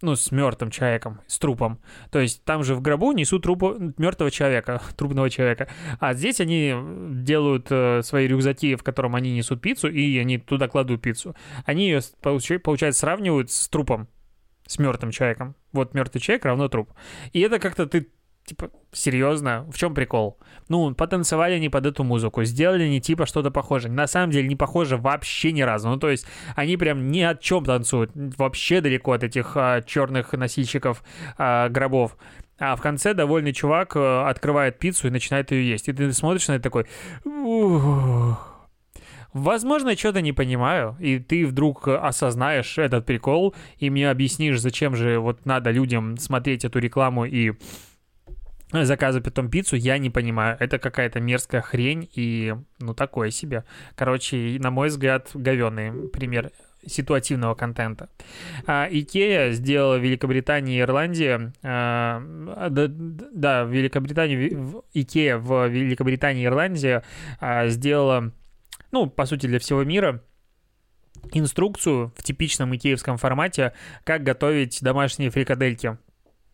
ну, 0.03 0.17
с 0.17 0.31
мертвым 0.33 0.71
человеком, 0.71 1.21
с 1.27 1.39
трупом. 1.39 1.81
То 2.11 2.19
есть 2.19 2.45
там 2.45 2.65
же 2.65 2.75
в 2.75 2.83
гробу 2.83 3.13
несут 3.13 3.45
труп 3.45 3.63
мертвого 3.97 4.31
человека, 4.31 4.83
трупного 4.97 5.31
человека. 5.31 5.69
А 6.01 6.13
здесь 6.13 6.41
они 6.41 6.75
делают 7.11 7.69
э, 7.71 8.03
свои 8.03 8.27
рюкзаки, 8.27 8.75
в 8.75 8.83
котором 8.83 9.15
они 9.15 9.33
несут 9.33 9.63
пиццу, 9.63 9.89
и 9.89 10.19
они 10.19 10.39
туда 10.39 10.69
кладут 10.69 11.01
пиццу. 11.01 11.35
Они 11.65 11.87
ее, 11.87 12.01
получается, 12.21 13.01
сравнивают 13.01 13.51
с 13.51 13.69
трупом, 13.69 14.09
с 14.67 14.79
мертвым 14.79 15.13
человеком. 15.13 15.55
Вот 15.73 15.95
мертвый 15.95 16.21
человек 16.21 16.45
равно 16.45 16.69
труп. 16.69 16.91
И 17.33 17.41
это 17.41 17.59
как-то 17.61 17.87
ты 17.87 18.09
Типа, 18.45 18.71
серьезно? 18.91 19.65
В 19.73 19.79
чем 19.79 19.95
прикол? 19.95 20.37
Ну, 20.69 20.93
потанцевали 20.95 21.55
они 21.55 21.69
под 21.69 21.87
эту 21.87 22.03
музыку, 22.03 22.43
сделали 22.43 22.89
не 22.89 23.01
типа 23.01 23.25
что-то 23.25 23.53
похожее. 23.53 23.93
На 23.93 24.09
самом 24.09 24.31
деле 24.31 24.49
не 24.49 24.57
похоже 24.57 24.97
вообще 24.97 25.53
ни 25.53 25.63
разу. 25.63 25.89
Ну, 25.89 25.97
то 25.97 26.11
есть 26.11 26.27
они 26.57 26.77
прям 26.77 27.09
ни 27.09 27.21
о 27.21 27.37
чем 27.37 27.65
танцуют. 27.65 28.11
Вообще 28.15 28.81
далеко 28.81 29.13
от 29.13 29.23
этих 29.23 29.57
а, 29.57 29.81
черных 29.83 30.33
носильщиков 30.33 31.05
а, 31.39 31.69
гробов. 31.69 32.17
А 32.59 32.75
в 32.75 32.81
конце 32.81 33.15
довольный 33.15 33.53
чувак 33.53 33.93
а, 33.95 34.29
открывает 34.29 34.79
пиццу 34.79 35.07
и 35.07 35.11
начинает 35.11 35.53
ее 35.53 35.69
есть. 35.71 35.89
И 35.89 35.93
ты 35.93 36.13
смотришь 36.13 36.49
на 36.49 36.55
это 36.55 36.65
такой... 36.65 36.87
Возможно, 39.33 39.89
я 39.91 39.97
что-то 39.97 40.21
не 40.21 40.35
понимаю, 40.35 40.95
и 41.01 41.19
ты 41.19 41.47
вдруг 41.47 41.89
осознаешь 41.89 42.77
этот 42.77 43.07
прикол, 43.07 43.55
и 43.79 43.89
мне 43.89 44.11
объяснишь, 44.11 44.61
зачем 44.61 44.95
же 44.95 45.19
вот 45.19 45.47
надо 45.47 45.71
людям 45.71 46.19
смотреть 46.19 46.67
эту 46.67 46.79
рекламу 46.81 47.25
и 47.25 47.55
заказывать 48.73 49.25
потом 49.25 49.51
пиццу, 49.51 49.77
я 49.77 49.99
не 49.99 50.11
понимаю. 50.11 50.57
Это 50.59 50.79
какая-то 50.79 51.21
мерзкая 51.21 51.61
хрень 51.61 52.09
и, 52.15 52.55
ну, 52.79 52.95
такое 52.95 53.31
себе. 53.31 53.65
Короче, 53.95 54.57
на 54.59 54.71
мой 54.71 54.89
взгляд, 54.89 55.31
говёный 55.35 56.09
пример 56.09 56.51
ситуативного 56.87 57.55
контента. 57.55 58.09
А, 58.67 58.89
Икея 58.91 59.53
сделала 59.53 59.99
в 59.99 60.03
Великобритании 60.03 60.79
и 60.79 60.81
Ирландии, 60.81 61.53
а, 61.63 62.21
да, 62.71 62.87
да, 62.89 63.65
в 63.65 63.71
Великобритании, 63.71 64.49
в, 64.55 64.83
в 64.83 65.69
Великобритании 65.69 66.43
и 66.43 66.47
Ирландии 66.47 67.03
а, 67.41 67.69
сделала, 67.69 68.33
ну, 68.91 69.09
по 69.09 69.27
сути, 69.27 69.47
для 69.47 69.59
всего 69.59 69.85
мира 69.85 70.23
инструкцию 71.33 72.13
в 72.17 72.23
типичном 72.23 72.75
икеевском 72.75 73.17
формате, 73.17 73.75
как 74.05 74.25
готовить 74.25 74.83
домашние 74.83 75.31
фрикадельки 75.31 75.99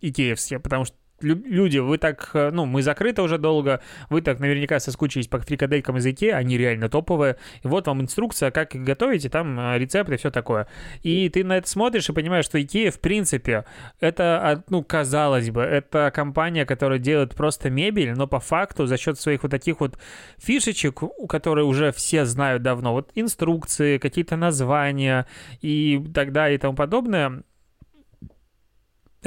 икеевские, 0.00 0.60
потому 0.60 0.84
что 0.84 0.96
люди, 1.20 1.78
вы 1.78 1.98
так, 1.98 2.30
э, 2.34 2.50
ну, 2.50 2.66
мы 2.66 2.82
закрыты 2.82 3.22
уже 3.22 3.38
долго, 3.38 3.80
вы 4.10 4.22
так 4.22 4.40
наверняка 4.40 4.80
соскучились 4.80 5.28
по 5.28 5.38
фрикаделькам 5.38 5.96
из 5.98 6.06
Икеи, 6.06 6.30
они 6.30 6.56
реально 6.56 6.88
топовые, 6.88 7.36
и 7.62 7.68
вот 7.68 7.86
вам 7.86 8.02
инструкция, 8.02 8.50
как 8.50 8.74
их 8.74 8.84
готовить, 8.84 9.24
и 9.24 9.28
там 9.28 9.58
э, 9.58 9.78
рецепты, 9.78 10.16
все 10.16 10.30
такое. 10.30 10.68
И 11.02 11.28
ты 11.28 11.44
на 11.44 11.56
это 11.56 11.68
смотришь 11.68 12.08
и 12.08 12.12
понимаешь, 12.12 12.44
что 12.44 12.60
Икея, 12.60 12.90
в 12.90 13.00
принципе, 13.00 13.64
это, 14.00 14.64
ну, 14.68 14.82
казалось 14.82 15.50
бы, 15.50 15.62
это 15.62 16.10
компания, 16.14 16.64
которая 16.64 16.98
делает 16.98 17.34
просто 17.34 17.70
мебель, 17.70 18.12
но 18.12 18.26
по 18.26 18.40
факту 18.40 18.86
за 18.86 18.96
счет 18.96 19.18
своих 19.20 19.42
вот 19.42 19.50
таких 19.50 19.80
вот 19.80 19.98
фишечек, 20.38 21.00
которые 21.28 21.64
уже 21.64 21.92
все 21.92 22.24
знают 22.24 22.62
давно, 22.62 22.92
вот 22.92 23.10
инструкции, 23.14 23.98
какие-то 23.98 24.36
названия 24.36 25.26
и 25.60 26.02
так 26.14 26.32
далее 26.32 26.56
и 26.56 26.58
тому 26.58 26.74
подобное, 26.74 27.42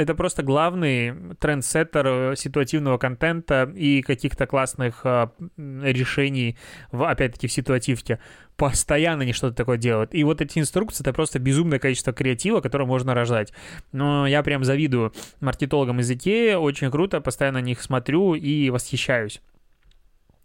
это 0.02 0.16
просто 0.16 0.44
главный 0.44 1.36
трендсеттер 1.40 2.08
э, 2.08 2.36
ситуативного 2.36 2.98
контента 2.98 3.72
и 3.76 4.02
каких-то 4.02 4.48
классных 4.48 5.02
э, 5.04 5.28
решений, 5.58 6.58
в, 6.92 7.10
опять-таки, 7.10 7.48
в 7.48 7.52
ситуативке. 7.52 8.20
Постоянно 8.58 9.24
они 9.24 9.34
что-то 9.34 9.56
такое 9.56 9.78
делают. 9.78 10.14
И 10.14 10.24
вот 10.24 10.42
эти 10.42 10.60
инструкции— 10.60 11.02
это 11.04 11.14
просто 11.14 11.40
безумное 11.40 11.80
количество 11.80 12.14
креатива, 12.14 12.62
которое 12.62 12.86
можно 12.86 13.14
рождать. 13.14 13.54
Но 13.92 14.28
я 14.28 14.44
прям 14.44 14.64
завидую 14.64 15.14
маркетологам 15.40 16.00
из 16.00 16.12
Икеи, 16.12 16.54
очень 16.54 16.92
круто, 16.92 17.22
постоянно 17.22 17.52
на 17.60 17.64
них 17.64 17.82
смотрю 17.82 18.36
и 18.36 18.70
восхищаюсь. 18.70 19.42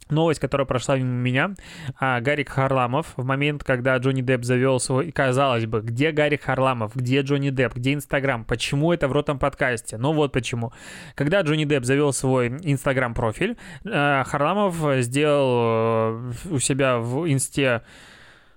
Новость, 0.08 0.40
которая 0.40 0.66
прошла 0.66 0.96
мимо 0.96 1.10
меня, 1.10 1.54
а, 1.98 2.20
Гарик 2.20 2.50
Харламов 2.50 3.12
в 3.16 3.24
момент, 3.24 3.64
когда 3.64 3.96
Джонни 3.96 4.22
Депп 4.22 4.44
завел 4.44 4.78
свой... 4.78 5.10
Казалось 5.10 5.66
бы, 5.66 5.80
где 5.80 6.12
Гарик 6.12 6.42
Харламов, 6.42 6.94
где 6.94 7.22
Джонни 7.22 7.50
Депп, 7.50 7.74
где 7.76 7.94
Инстаграм, 7.94 8.44
почему 8.44 8.92
это 8.92 9.08
в 9.08 9.12
этом 9.12 9.38
подкасте? 9.38 9.98
Ну 9.98 10.12
вот 10.12 10.32
почему. 10.32 10.72
Когда 11.14 11.40
Джонни 11.40 11.64
Депп 11.64 11.84
завел 11.84 12.12
свой 12.12 12.48
Инстаграм-профиль, 12.48 13.56
а, 13.84 14.24
Харламов 14.24 14.76
сделал 15.02 16.30
э, 16.30 16.32
у 16.50 16.58
себя 16.58 16.98
в 16.98 17.30
Инсте 17.30 17.82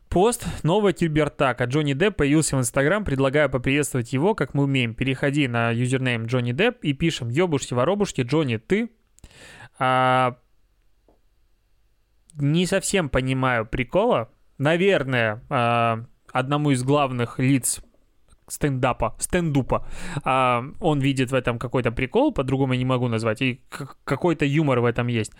Пост 0.10 0.44
нового 0.64 0.92
Тильбертака. 0.92 1.66
Джонни 1.66 1.94
Депп 1.94 2.16
появился 2.18 2.58
в 2.58 2.60
Инстаграм. 2.60 3.06
Предлагаю 3.06 3.48
поприветствовать 3.48 4.12
его, 4.12 4.34
как 4.34 4.56
мы 4.56 4.64
умеем. 4.64 4.96
Переходи 4.96 5.48
на 5.48 5.70
username 5.70 6.26
Джонни 6.26 6.52
Депп 6.52 6.84
и 6.84 6.94
пишем 6.94 7.30
«Ёбушки-воробушки, 7.30 8.22
Джонни, 8.22 8.58
ты?» 8.58 8.90
а, 9.78 10.38
не 12.42 12.66
совсем 12.66 13.10
понимаю 13.10 13.66
прикола. 13.66 14.30
Наверное, 14.58 15.44
а, 15.50 16.06
одному 16.32 16.72
из 16.72 16.84
главных 16.84 17.40
лиц 17.40 17.82
стендапа, 18.50 19.16
стендупа. 19.20 19.86
А, 20.24 20.64
он 20.80 21.00
видит 21.00 21.32
в 21.32 21.36
этом 21.36 21.60
какой-то 21.60 21.92
прикол, 21.92 22.34
по-другому 22.34 22.74
я 22.74 22.80
не 22.80 22.86
могу 22.86 23.08
назвать, 23.08 23.42
и 23.42 23.62
какой-то 24.04 24.46
юмор 24.46 24.80
в 24.80 24.86
этом 24.86 25.08
есть. 25.08 25.32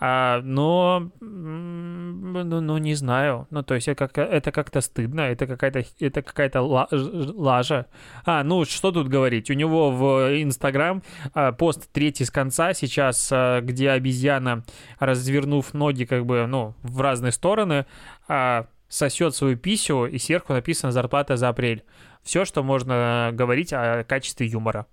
А, 0.00 0.40
но, 0.42 1.10
ну, 1.20 2.60
ну, 2.60 2.78
не 2.78 2.94
знаю. 2.94 3.46
Ну, 3.50 3.62
то 3.62 3.74
есть 3.74 3.88
это, 3.88 4.08
как, 4.08 4.18
это 4.18 4.52
как-то 4.52 4.80
стыдно, 4.80 5.22
это 5.22 5.46
какая-то, 5.46 5.84
это 6.00 6.22
какая-то 6.22 6.62
лажа. 6.62 7.86
А, 8.24 8.42
ну, 8.44 8.64
что 8.64 8.92
тут 8.92 9.08
говорить? 9.08 9.50
У 9.50 9.54
него 9.54 9.90
в 9.90 10.42
Инстаграм 10.42 11.02
а, 11.34 11.52
пост 11.52 11.88
третий 11.92 12.24
с 12.24 12.30
конца 12.30 12.74
сейчас, 12.74 13.28
а, 13.32 13.60
где 13.60 13.90
обезьяна, 13.90 14.64
развернув 14.98 15.74
ноги 15.74 16.04
как 16.04 16.26
бы, 16.26 16.46
ну, 16.46 16.74
в 16.82 17.00
разные 17.00 17.32
стороны, 17.32 17.86
а, 18.28 18.66
сосет 18.88 19.34
свою 19.34 19.56
писю, 19.56 20.06
и 20.06 20.18
сверху 20.18 20.52
написано 20.52 20.92
«зарплата 20.92 21.36
за 21.36 21.48
апрель» 21.48 21.84
все, 22.24 22.44
что 22.44 22.62
можно 22.62 23.30
говорить 23.32 23.72
о 23.72 24.02
качестве 24.04 24.46
юмора. 24.46 24.86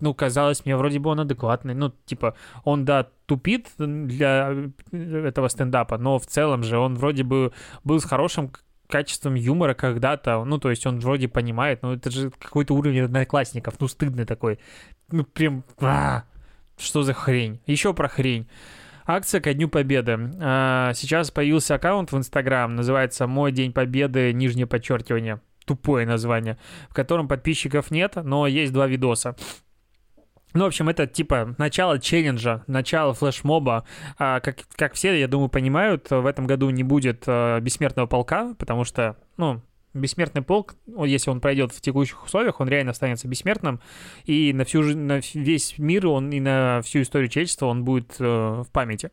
Ну, 0.00 0.14
казалось 0.14 0.64
мне, 0.64 0.76
вроде 0.76 0.98
бы 0.98 1.10
он 1.10 1.20
адекватный. 1.20 1.74
Ну, 1.74 1.92
типа, 2.06 2.34
он, 2.64 2.84
да, 2.84 3.08
тупит 3.26 3.68
для 3.76 4.54
этого 4.98 5.48
стендапа, 5.48 5.98
но 5.98 6.18
в 6.18 6.26
целом 6.26 6.62
же 6.62 6.78
он 6.78 6.94
вроде 6.94 7.24
бы 7.24 7.52
был 7.84 8.00
с 8.00 8.04
хорошим 8.04 8.52
качеством 8.86 9.34
юмора 9.34 9.74
когда-то. 9.74 10.44
Ну, 10.44 10.58
то 10.58 10.70
есть 10.70 10.86
он 10.86 11.00
вроде 11.00 11.28
понимает, 11.28 11.82
но 11.82 11.94
это 11.94 12.10
же 12.10 12.30
какой-то 12.30 12.74
уровень 12.74 13.02
одноклассников. 13.02 13.74
Ну, 13.80 13.88
стыдный 13.88 14.24
такой. 14.24 14.58
Ну, 15.10 15.24
прям... 15.24 15.64
А, 15.80 16.24
что 16.78 17.02
за 17.02 17.12
хрень? 17.12 17.60
Еще 17.66 17.92
про 17.92 18.08
хрень. 18.08 18.48
Акция 19.04 19.40
ко 19.40 19.52
Дню 19.52 19.68
Победы. 19.68 20.30
А, 20.40 20.92
сейчас 20.94 21.32
появился 21.32 21.74
аккаунт 21.74 22.12
в 22.12 22.16
Инстаграм, 22.16 22.74
называется 22.74 23.26
«Мой 23.26 23.50
День 23.52 23.72
Победы», 23.72 24.32
нижнее 24.32 24.66
подчеркивание 24.66 25.40
тупое 25.68 26.06
название, 26.06 26.58
в 26.88 26.94
котором 26.94 27.28
подписчиков 27.28 27.90
нет, 27.90 28.16
но 28.16 28.46
есть 28.46 28.72
два 28.72 28.86
видоса. 28.86 29.36
Ну, 30.54 30.64
в 30.64 30.68
общем, 30.68 30.88
это 30.88 31.06
типа 31.06 31.54
начало 31.58 31.98
челленджа, 31.98 32.64
начало 32.66 33.12
флешмоба. 33.12 33.84
А, 34.18 34.40
как, 34.40 34.60
как 34.76 34.94
все, 34.94 35.14
я 35.14 35.28
думаю, 35.28 35.50
понимают, 35.50 36.10
в 36.10 36.24
этом 36.24 36.46
году 36.46 36.70
не 36.70 36.82
будет 36.82 37.24
а, 37.26 37.60
бессмертного 37.60 38.06
полка, 38.06 38.54
потому 38.58 38.84
что, 38.84 39.16
ну, 39.36 39.60
Бессмертный 39.94 40.42
полк, 40.42 40.76
если 40.86 41.30
он 41.30 41.40
пройдет 41.40 41.72
в 41.72 41.80
текущих 41.80 42.24
условиях, 42.24 42.60
он 42.60 42.68
реально 42.68 42.90
останется 42.90 43.26
бессмертным, 43.26 43.80
и 44.24 44.52
на 44.52 44.64
всю 44.64 44.82
на 44.82 45.20
весь 45.34 45.78
мир 45.78 46.06
он 46.06 46.30
и 46.30 46.40
на 46.40 46.82
всю 46.82 47.02
историю 47.02 47.28
человечества 47.28 47.66
он 47.66 47.84
будет 47.84 48.16
э, 48.18 48.24
в 48.24 48.66
памяти. 48.72 49.10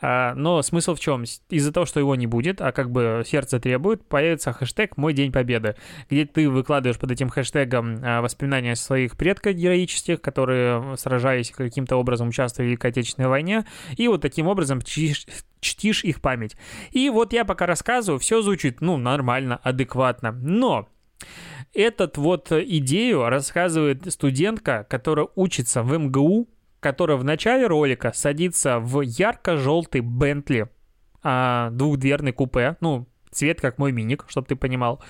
А, 0.00 0.34
но 0.34 0.62
смысл 0.62 0.94
в 0.94 1.00
чем? 1.00 1.24
Из-за 1.48 1.72
того, 1.72 1.86
что 1.86 2.00
его 2.00 2.14
не 2.14 2.26
будет, 2.26 2.60
а 2.60 2.72
как 2.72 2.90
бы 2.90 3.24
сердце 3.26 3.58
требует, 3.58 4.06
появится 4.06 4.52
хэштег 4.52 4.96
«Мой 4.96 5.12
день 5.12 5.32
победы», 5.32 5.76
где 6.08 6.24
ты 6.24 6.48
выкладываешь 6.48 6.98
под 6.98 7.10
этим 7.10 7.28
хэштегом 7.28 7.98
а, 8.02 8.20
воспоминания 8.22 8.76
своих 8.76 9.16
предков 9.16 9.54
героических, 9.54 10.20
которые, 10.20 10.96
сражаясь 10.96 11.50
каким-то 11.50 11.96
образом, 11.96 12.28
участвовали 12.28 12.68
в 12.68 12.70
Великой 12.70 12.90
Отечественной 12.90 13.28
войне, 13.28 13.64
и 13.96 14.08
вот 14.08 14.22
таким 14.22 14.46
образом 14.46 14.80
чтишь, 14.82 15.26
чтишь 15.62 16.04
их 16.04 16.20
память. 16.20 16.56
И 16.90 17.08
вот 17.08 17.32
я 17.32 17.46
пока 17.46 17.64
рассказываю, 17.64 18.18
все 18.18 18.42
звучит, 18.42 18.82
ну, 18.82 18.98
нормально, 18.98 19.56
адекватно. 19.62 20.32
Но 20.32 20.88
этот 21.72 22.18
вот 22.18 22.52
идею 22.52 23.28
рассказывает 23.28 24.12
студентка, 24.12 24.86
которая 24.90 25.28
учится 25.36 25.82
в 25.82 25.96
МГУ, 25.96 26.48
которая 26.80 27.16
в 27.16 27.24
начале 27.24 27.66
ролика 27.66 28.12
садится 28.12 28.78
в 28.80 29.00
ярко-желтый 29.00 30.00
Бентли, 30.00 30.68
а, 31.22 31.70
двухдверный 31.70 32.32
купе, 32.32 32.76
ну, 32.80 33.06
цвет 33.30 33.60
как 33.60 33.78
мой 33.78 33.92
миник, 33.92 34.24
чтобы 34.28 34.48
ты 34.48 34.56
понимал, 34.56 35.02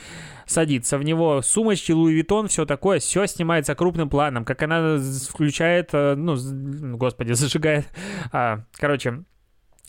садится 0.47 0.99
в 0.99 1.03
него, 1.03 1.41
сумочки 1.43 1.93
Луи 1.93 2.13
Виттон, 2.13 2.49
все 2.49 2.67
такое, 2.67 3.01
все 3.01 3.27
снимается 3.27 3.75
крупным 3.75 4.11
планом, 4.11 4.45
как 4.45 4.63
она 4.63 4.99
включает, 5.31 5.91
э, 5.95 6.15
ну, 6.15 6.37
господи, 6.97 7.33
зажигает, 7.33 7.87
а, 8.33 8.65
короче, 8.75 9.25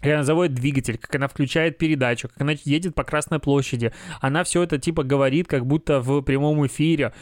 как 0.03 0.11
она 0.11 0.23
заводит 0.23 0.53
двигатель, 0.53 0.97
как 0.97 1.15
она 1.15 1.29
включает 1.29 1.77
передачу, 1.77 2.27
как 2.27 2.41
она 2.41 2.53
едет 2.65 2.93
по 2.93 3.05
Красной 3.05 3.39
площади. 3.39 3.93
Она 4.19 4.43
все 4.43 4.61
это 4.61 4.77
типа 4.77 5.03
говорит, 5.03 5.47
как 5.47 5.65
будто 5.65 6.01
в 6.01 6.21
прямом 6.21 6.65
эфире. 6.67 7.13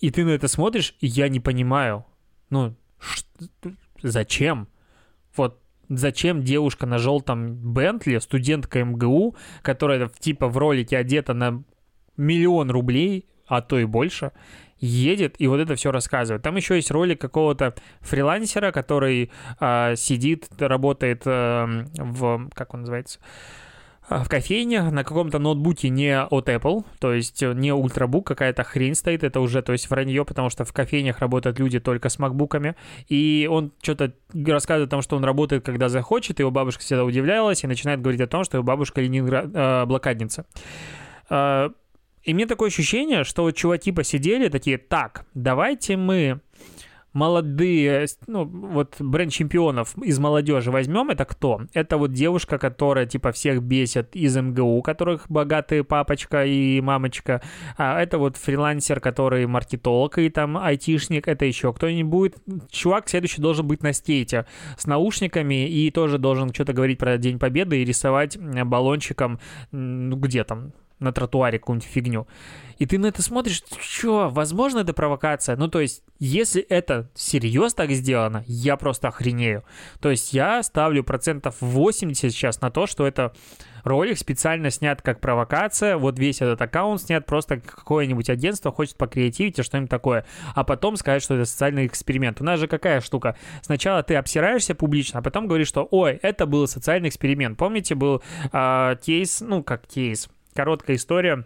И 0.00 0.10
ты 0.10 0.22
на 0.22 0.30
это 0.30 0.46
смотришь, 0.46 0.94
и 1.00 1.06
я 1.06 1.30
не 1.30 1.40
понимаю. 1.40 2.04
Ну, 2.50 2.76
зачем? 4.02 4.68
Вот 5.34 5.62
зачем 5.88 6.42
девушка 6.42 6.84
на 6.84 6.98
желтом 6.98 7.54
Бентли, 7.72 8.18
студентка 8.18 8.84
МГУ, 8.84 9.34
которая 9.62 10.10
типа 10.18 10.48
в 10.48 10.58
ролике 10.58 10.98
одета 10.98 11.32
на 11.32 11.64
миллион 12.18 12.70
рублей, 12.70 13.30
а 13.46 13.62
то 13.62 13.78
и 13.78 13.86
больше, 13.86 14.32
едет 14.78 15.36
и 15.38 15.46
вот 15.46 15.60
это 15.60 15.74
все 15.74 15.90
рассказывает. 15.90 16.42
Там 16.42 16.56
еще 16.56 16.76
есть 16.76 16.90
ролик 16.90 17.20
какого-то 17.20 17.74
фрилансера, 18.00 18.72
который 18.72 19.30
э, 19.60 19.96
сидит, 19.96 20.48
работает 20.58 21.22
э, 21.24 21.86
в, 21.96 22.48
как 22.54 22.74
он 22.74 22.80
называется, 22.80 23.18
а, 24.08 24.22
в 24.22 24.28
кофейне 24.28 24.82
на 24.82 25.02
каком-то 25.02 25.38
ноутбуке 25.40 25.88
не 25.88 26.20
от 26.20 26.48
Apple, 26.48 26.84
то 27.00 27.12
есть 27.12 27.42
не 27.42 27.72
ультрабук, 27.72 28.26
какая-то 28.26 28.62
хрень 28.62 28.94
стоит, 28.94 29.24
это 29.24 29.40
уже, 29.40 29.62
то 29.62 29.72
есть 29.72 29.90
вранье, 29.90 30.24
потому 30.24 30.48
что 30.48 30.64
в 30.64 30.72
кофейнях 30.72 31.18
работают 31.18 31.58
люди 31.58 31.80
только 31.80 32.08
с 32.08 32.18
макбуками, 32.20 32.76
и 33.08 33.48
он 33.50 33.72
что-то 33.82 34.12
рассказывает 34.32 34.88
о 34.88 34.90
том, 34.90 35.02
что 35.02 35.16
он 35.16 35.24
работает, 35.24 35.64
когда 35.64 35.88
захочет, 35.88 36.38
его 36.38 36.52
бабушка 36.52 36.82
всегда 36.82 37.04
удивлялась 37.04 37.64
и 37.64 37.66
начинает 37.66 38.00
говорить 38.00 38.20
о 38.20 38.28
том, 38.28 38.44
что 38.44 38.58
его 38.58 38.64
бабушка 38.64 39.00
Ленинград, 39.00 39.46
э, 39.52 39.84
блокадница. 39.86 40.46
И 42.26 42.34
мне 42.34 42.46
такое 42.46 42.68
ощущение, 42.68 43.22
что 43.22 43.42
вот 43.42 43.52
чуваки 43.52 43.92
посидели 43.92 44.48
такие, 44.48 44.78
так, 44.78 45.26
давайте 45.34 45.96
мы 45.96 46.40
молодые, 47.12 48.06
ну, 48.26 48.44
вот 48.44 48.96
бренд 48.98 49.32
чемпионов 49.32 49.96
из 49.96 50.18
молодежи 50.18 50.72
возьмем, 50.72 51.08
это 51.08 51.24
кто? 51.24 51.62
Это 51.72 51.96
вот 51.98 52.12
девушка, 52.12 52.58
которая, 52.58 53.06
типа, 53.06 53.30
всех 53.30 53.62
бесит 53.62 54.16
из 54.16 54.36
МГУ, 54.36 54.76
у 54.76 54.82
которых 54.82 55.30
богатые 55.30 55.84
папочка 55.84 56.44
и 56.44 56.80
мамочка, 56.80 57.42
а 57.78 58.02
это 58.02 58.18
вот 58.18 58.36
фрилансер, 58.36 58.98
который 58.98 59.46
маркетолог 59.46 60.18
и 60.18 60.28
там 60.28 60.58
айтишник, 60.58 61.28
это 61.28 61.44
еще 61.46 61.72
кто-нибудь. 61.72 62.34
Чувак 62.70 63.08
следующий 63.08 63.40
должен 63.40 63.68
быть 63.68 63.84
на 63.84 63.92
стейте 63.92 64.46
с 64.76 64.84
наушниками 64.86 65.68
и 65.68 65.92
тоже 65.92 66.18
должен 66.18 66.52
что-то 66.52 66.72
говорить 66.72 66.98
про 66.98 67.18
День 67.18 67.38
Победы 67.38 67.80
и 67.80 67.84
рисовать 67.84 68.36
баллончиком, 68.36 69.38
ну, 69.70 70.16
где 70.16 70.42
там, 70.42 70.72
на 70.98 71.12
тротуаре 71.12 71.58
какую-нибудь 71.58 71.88
фигню. 71.88 72.26
И 72.78 72.86
ты 72.86 72.98
на 72.98 73.06
это 73.06 73.22
смотришь, 73.22 73.62
что, 73.80 74.28
возможно, 74.28 74.80
это 74.80 74.92
провокация? 74.92 75.56
Ну, 75.56 75.68
то 75.68 75.80
есть, 75.80 76.02
если 76.18 76.60
это 76.62 77.10
серьезно 77.14 77.76
так 77.76 77.90
сделано, 77.92 78.44
я 78.46 78.76
просто 78.76 79.08
охренею. 79.08 79.64
То 80.00 80.10
есть, 80.10 80.32
я 80.32 80.62
ставлю 80.62 81.02
процентов 81.02 81.56
80 81.60 82.30
сейчас 82.32 82.60
на 82.60 82.70
то, 82.70 82.86
что 82.86 83.06
это 83.06 83.32
ролик 83.86 84.18
специально 84.18 84.70
снят 84.70 85.00
как 85.00 85.20
провокация, 85.20 85.96
вот 85.96 86.18
весь 86.18 86.42
этот 86.42 86.60
аккаунт 86.60 87.00
снят 87.00 87.24
просто 87.24 87.60
какое-нибудь 87.60 88.28
агентство 88.28 88.72
хочет 88.72 88.96
покреативить 88.96 89.58
и 89.58 89.62
что-нибудь 89.62 89.90
такое, 89.90 90.26
а 90.54 90.64
потом 90.64 90.96
сказать, 90.96 91.22
что 91.22 91.34
это 91.34 91.44
социальный 91.44 91.86
эксперимент. 91.86 92.40
У 92.40 92.44
нас 92.44 92.58
же 92.58 92.66
какая 92.66 93.00
штука? 93.00 93.36
Сначала 93.62 94.02
ты 94.02 94.16
обсираешься 94.16 94.74
публично, 94.74 95.20
а 95.20 95.22
потом 95.22 95.46
говоришь, 95.46 95.68
что, 95.68 95.86
ой, 95.90 96.18
это 96.22 96.46
был 96.46 96.66
социальный 96.66 97.08
эксперимент. 97.08 97.56
Помните, 97.56 97.94
был 97.94 98.22
э, 98.52 98.96
кейс, 99.04 99.40
ну, 99.40 99.62
как 99.62 99.86
кейс, 99.86 100.28
короткая 100.56 100.96
история 100.96 101.44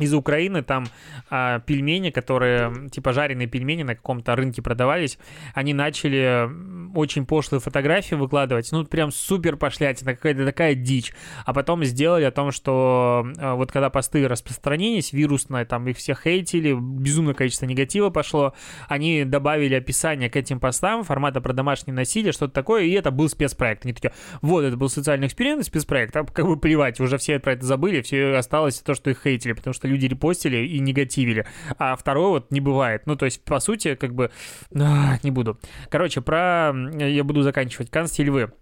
из 0.00 0.14
Украины, 0.14 0.62
там 0.62 0.86
а, 1.28 1.60
пельмени, 1.60 2.10
которые, 2.10 2.88
типа 2.90 3.12
жареные 3.12 3.46
пельмени 3.46 3.82
на 3.82 3.94
каком-то 3.94 4.34
рынке 4.34 4.62
продавались, 4.62 5.18
они 5.54 5.74
начали 5.74 6.48
очень 6.94 7.26
пошлые 7.26 7.60
фотографии 7.60 8.14
выкладывать, 8.14 8.70
ну, 8.72 8.84
прям 8.84 9.12
супер 9.12 9.56
пошлятина, 9.56 10.14
какая-то 10.14 10.44
такая 10.44 10.74
дичь. 10.74 11.12
А 11.44 11.54
потом 11.54 11.84
сделали 11.84 12.24
о 12.24 12.30
том, 12.30 12.50
что 12.50 13.26
а, 13.38 13.54
вот 13.54 13.72
когда 13.72 13.90
посты 13.90 14.26
распространились, 14.26 15.12
вирусное, 15.12 15.64
там 15.64 15.86
их 15.88 15.96
все 15.96 16.14
хейтили, 16.14 16.72
безумное 16.72 17.34
количество 17.34 17.66
негатива 17.66 18.10
пошло, 18.10 18.54
они 18.88 19.24
добавили 19.24 19.74
описание 19.74 20.30
к 20.30 20.36
этим 20.36 20.60
постам, 20.60 21.04
формата 21.04 21.40
про 21.40 21.52
домашнее 21.52 21.94
насилие, 21.94 22.32
что-то 22.32 22.52
такое, 22.52 22.84
и 22.84 22.90
это 22.92 23.10
был 23.10 23.28
спецпроект. 23.28 23.84
Они 23.84 23.94
такие, 23.94 24.12
вот, 24.42 24.62
это 24.64 24.76
был 24.76 24.88
социальный 24.88 25.26
эксперимент, 25.26 25.64
спецпроект, 25.64 26.16
а 26.16 26.24
как 26.24 26.46
бы 26.46 26.58
плевать, 26.58 27.00
уже 27.00 27.18
все 27.18 27.38
про 27.38 27.52
это 27.52 27.64
забыли, 27.66 28.00
все 28.02 28.34
осталось 28.34 28.80
то, 28.80 28.94
что 28.94 29.10
их 29.10 29.22
хейтили, 29.22 29.52
потому 29.52 29.74
что 29.74 29.88
люди 29.90 30.06
репостили 30.06 30.58
и 30.58 30.78
негативили, 30.78 31.46
а 31.78 31.96
второе 31.96 32.28
вот 32.28 32.50
не 32.50 32.60
бывает. 32.60 33.02
Ну, 33.06 33.16
то 33.16 33.24
есть, 33.24 33.44
по 33.44 33.60
сути, 33.60 33.94
как 33.94 34.14
бы... 34.14 34.30
А, 34.74 35.18
не 35.22 35.30
буду. 35.30 35.58
Короче, 35.90 36.20
про... 36.20 36.72
Я 36.98 37.24
буду 37.24 37.42
заканчивать. 37.42 37.90
Канстиль 37.90 38.26
львы. 38.26 38.52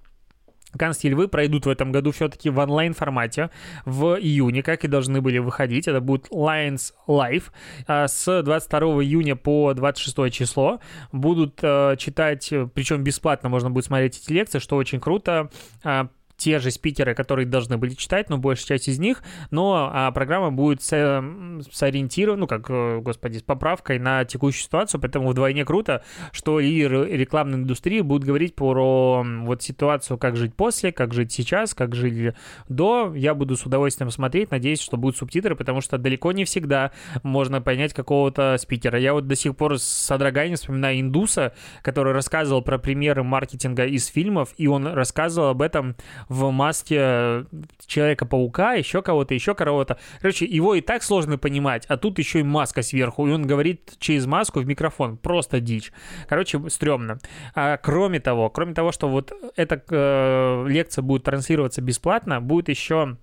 Канские 0.77 1.13
львы 1.13 1.29
пройдут 1.29 1.65
в 1.65 1.69
этом 1.71 1.93
году 1.93 2.13
все-таки 2.13 2.51
в 2.51 2.59
онлайн 2.59 2.93
формате 2.93 3.51
в 3.87 4.19
июне, 4.21 4.63
как 4.63 4.85
и 4.85 4.89
должны 4.89 5.23
были 5.23 5.39
выходить. 5.39 5.89
Это 5.89 6.01
будет 6.01 6.29
Lions 6.31 6.93
Live. 7.07 7.45
А, 7.87 8.07
с 8.07 8.43
22 8.43 8.81
июня 9.03 9.35
по 9.35 9.73
26 9.73 10.31
число 10.31 10.81
будут 11.11 11.61
э, 11.63 11.97
читать, 11.99 12.53
причем 12.75 13.03
бесплатно 13.03 13.49
можно 13.49 13.71
будет 13.71 13.87
смотреть 13.87 14.19
эти 14.19 14.33
лекции, 14.33 14.59
что 14.59 14.77
очень 14.77 15.01
круто 15.01 15.51
а, 15.83 16.09
те 16.39 16.61
же 16.61 16.71
спикеры, 16.71 17.15
которые 17.15 17.47
должны 17.47 17.77
были 17.77 17.95
читать, 17.95 18.31
но 18.31 18.39
большая 18.39 18.79
часть 18.79 18.89
из 18.89 18.99
них, 18.99 19.23
но 19.51 19.91
а, 19.93 20.11
программа 20.13 20.53
будет 20.53 20.81
с, 20.83 21.23
сориентирована, 21.71 22.41
ну, 22.41 22.47
как, 22.47 22.71
э, 22.71 23.01
господи, 23.01 23.39
с 23.39 23.43
поправкой 23.43 23.99
на 23.99 24.25
текущую 24.25 24.63
ситуацию, 24.63 25.01
поэтому 25.01 25.31
вдвойне 25.31 25.65
круто, 25.65 26.05
что 26.31 26.61
лидеры 26.61 27.09
рекламной 27.17 27.59
индустрии 27.59 28.01
будут 28.01 28.25
говорить 28.25 28.55
про 28.55 29.25
вот 29.25 29.63
ситуацию, 29.63 30.17
как 30.17 30.37
жить 30.37 30.55
после, 30.55 30.93
как 30.93 31.13
жить 31.13 31.33
сейчас, 31.33 31.75
как 31.75 31.97
жили 31.97 32.35
до. 32.69 33.13
Я 33.17 33.35
буду 33.35 33.57
с 33.57 33.67
удовольствием 33.67 34.11
смотреть, 34.13 34.53
надеюсь, 34.53 34.81
что 34.81 34.97
будут 34.97 35.17
субтитры, 35.17 35.57
потому 35.57 35.81
что 35.81 35.99
далеко 35.99 36.31
не 36.31 36.45
всегда 36.45 36.93
можно 37.25 37.61
понять 37.61 37.93
какого-то 37.93 38.57
спикера. 38.59 38.99
Я 38.99 39.13
вот 39.13 39.27
до 39.27 39.35
сих 39.35 39.57
пор 39.57 39.79
с 39.79 39.83
содроганием 39.83 40.57
вспоминаю 40.57 41.01
индуса, 41.01 41.53
который 41.83 42.13
рассказывал 42.13 42.63
про 42.63 42.79
примеры 42.79 43.25
маркетинга 43.25 43.87
из 43.87 44.07
фильмов, 44.07 44.55
и 44.57 44.69
он 44.69 44.87
рассказывал 44.87 45.49
об 45.49 45.63
этом 45.63 45.97
в 46.29 46.51
маске 46.51 47.47
Человека-паука, 47.87 48.75
еще 48.75 49.03
кого-то, 49.03 49.35
еще 49.35 49.55
кого-то. 49.55 49.99
Короче, 50.21 50.45
его 50.45 50.75
и 50.75 50.81
так 50.81 51.03
сложно 51.03 51.39
понимать, 51.39 51.87
а 51.87 51.97
тут 51.97 52.19
еще 52.19 52.41
и 52.41 52.43
маска 52.43 52.83
сверху, 52.83 53.27
и 53.27 53.33
он 53.33 53.47
говорит 53.47 53.95
через 53.99 54.27
маску 54.27 54.61
в 54.61 54.67
микрофон. 54.67 55.17
Просто 55.17 55.61
дичь. 55.61 55.93
Короче, 56.29 56.61
стрёмно. 56.69 57.19
А, 57.55 57.77
кроме 57.77 58.21
того, 58.21 58.51
кроме 58.51 58.75
того, 58.75 58.93
что 58.93 59.09
вот 59.09 59.33
эта 59.57 59.83
э, 59.89 60.67
лекция 60.69 61.03
будет 61.03 61.25
транслироваться 61.25 61.81
бесплатно, 61.81 62.41
будет 62.41 62.69
еще 62.69 63.17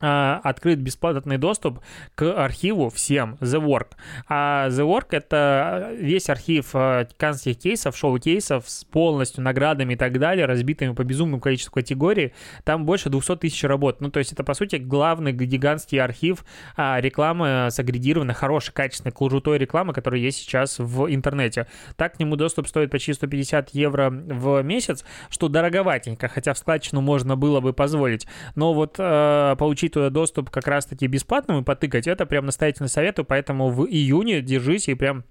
открыт 0.00 0.78
бесплатный 0.78 1.38
доступ 1.38 1.80
к 2.14 2.44
архиву 2.44 2.90
всем 2.90 3.36
The 3.40 3.62
Work. 3.62 3.88
А 4.28 4.68
The 4.68 4.86
Work— 4.86 5.08
это 5.10 5.90
весь 5.98 6.28
архив 6.28 6.70
а, 6.74 7.06
канских 7.16 7.58
кейсов, 7.58 7.96
шоу-кейсов 7.96 8.68
с 8.68 8.84
полностью 8.84 9.42
наградами 9.42 9.94
и 9.94 9.96
так 9.96 10.18
далее, 10.18 10.46
разбитыми 10.46 10.94
по 10.94 11.04
безумному 11.04 11.40
количеству 11.40 11.72
категорий. 11.72 12.32
Там 12.64 12.84
больше 12.84 13.08
200 13.08 13.36
тысяч 13.36 13.64
работ. 13.64 14.00
Ну, 14.00 14.10
то 14.10 14.18
есть 14.18 14.32
это, 14.32 14.44
по 14.44 14.54
сути, 14.54 14.76
главный 14.76 15.32
гигантский 15.32 16.00
архив 16.00 16.44
а, 16.76 17.00
рекламы 17.00 17.68
сагрегированной, 17.70 18.34
хорошей, 18.34 18.72
качественной, 18.72 19.12
крутой 19.12 19.58
рекламы, 19.58 19.92
которая 19.92 20.20
есть 20.20 20.38
сейчас 20.38 20.78
в 20.78 21.12
интернете. 21.12 21.66
Так 21.96 22.16
к 22.16 22.18
нему 22.18 22.36
доступ 22.36 22.68
стоит 22.68 22.90
почти 22.90 23.12
150 23.12 23.70
евро 23.70 24.10
в 24.10 24.62
месяц, 24.62 25.04
что 25.30 25.48
дороговатенько, 25.48 26.28
хотя 26.28 26.54
в 26.54 26.58
складчину 26.58 27.00
можно 27.00 27.36
было 27.36 27.60
бы 27.60 27.72
позволить. 27.72 28.26
Но 28.54 28.74
вот 28.74 28.96
получить 28.96 29.85
получить 29.86 29.92
туда 29.92 30.10
доступ 30.10 30.50
как 30.50 30.66
раз-таки 30.66 31.06
бесплатным 31.06 31.60
и 31.60 31.64
потыкать, 31.64 32.06
это 32.06 32.26
прям 32.26 32.46
настоятельно 32.46 32.88
советую, 32.88 33.24
поэтому 33.26 33.70
в 33.70 33.86
июне 33.86 34.42
держись 34.42 34.88
и 34.88 34.94
прям 34.94 35.24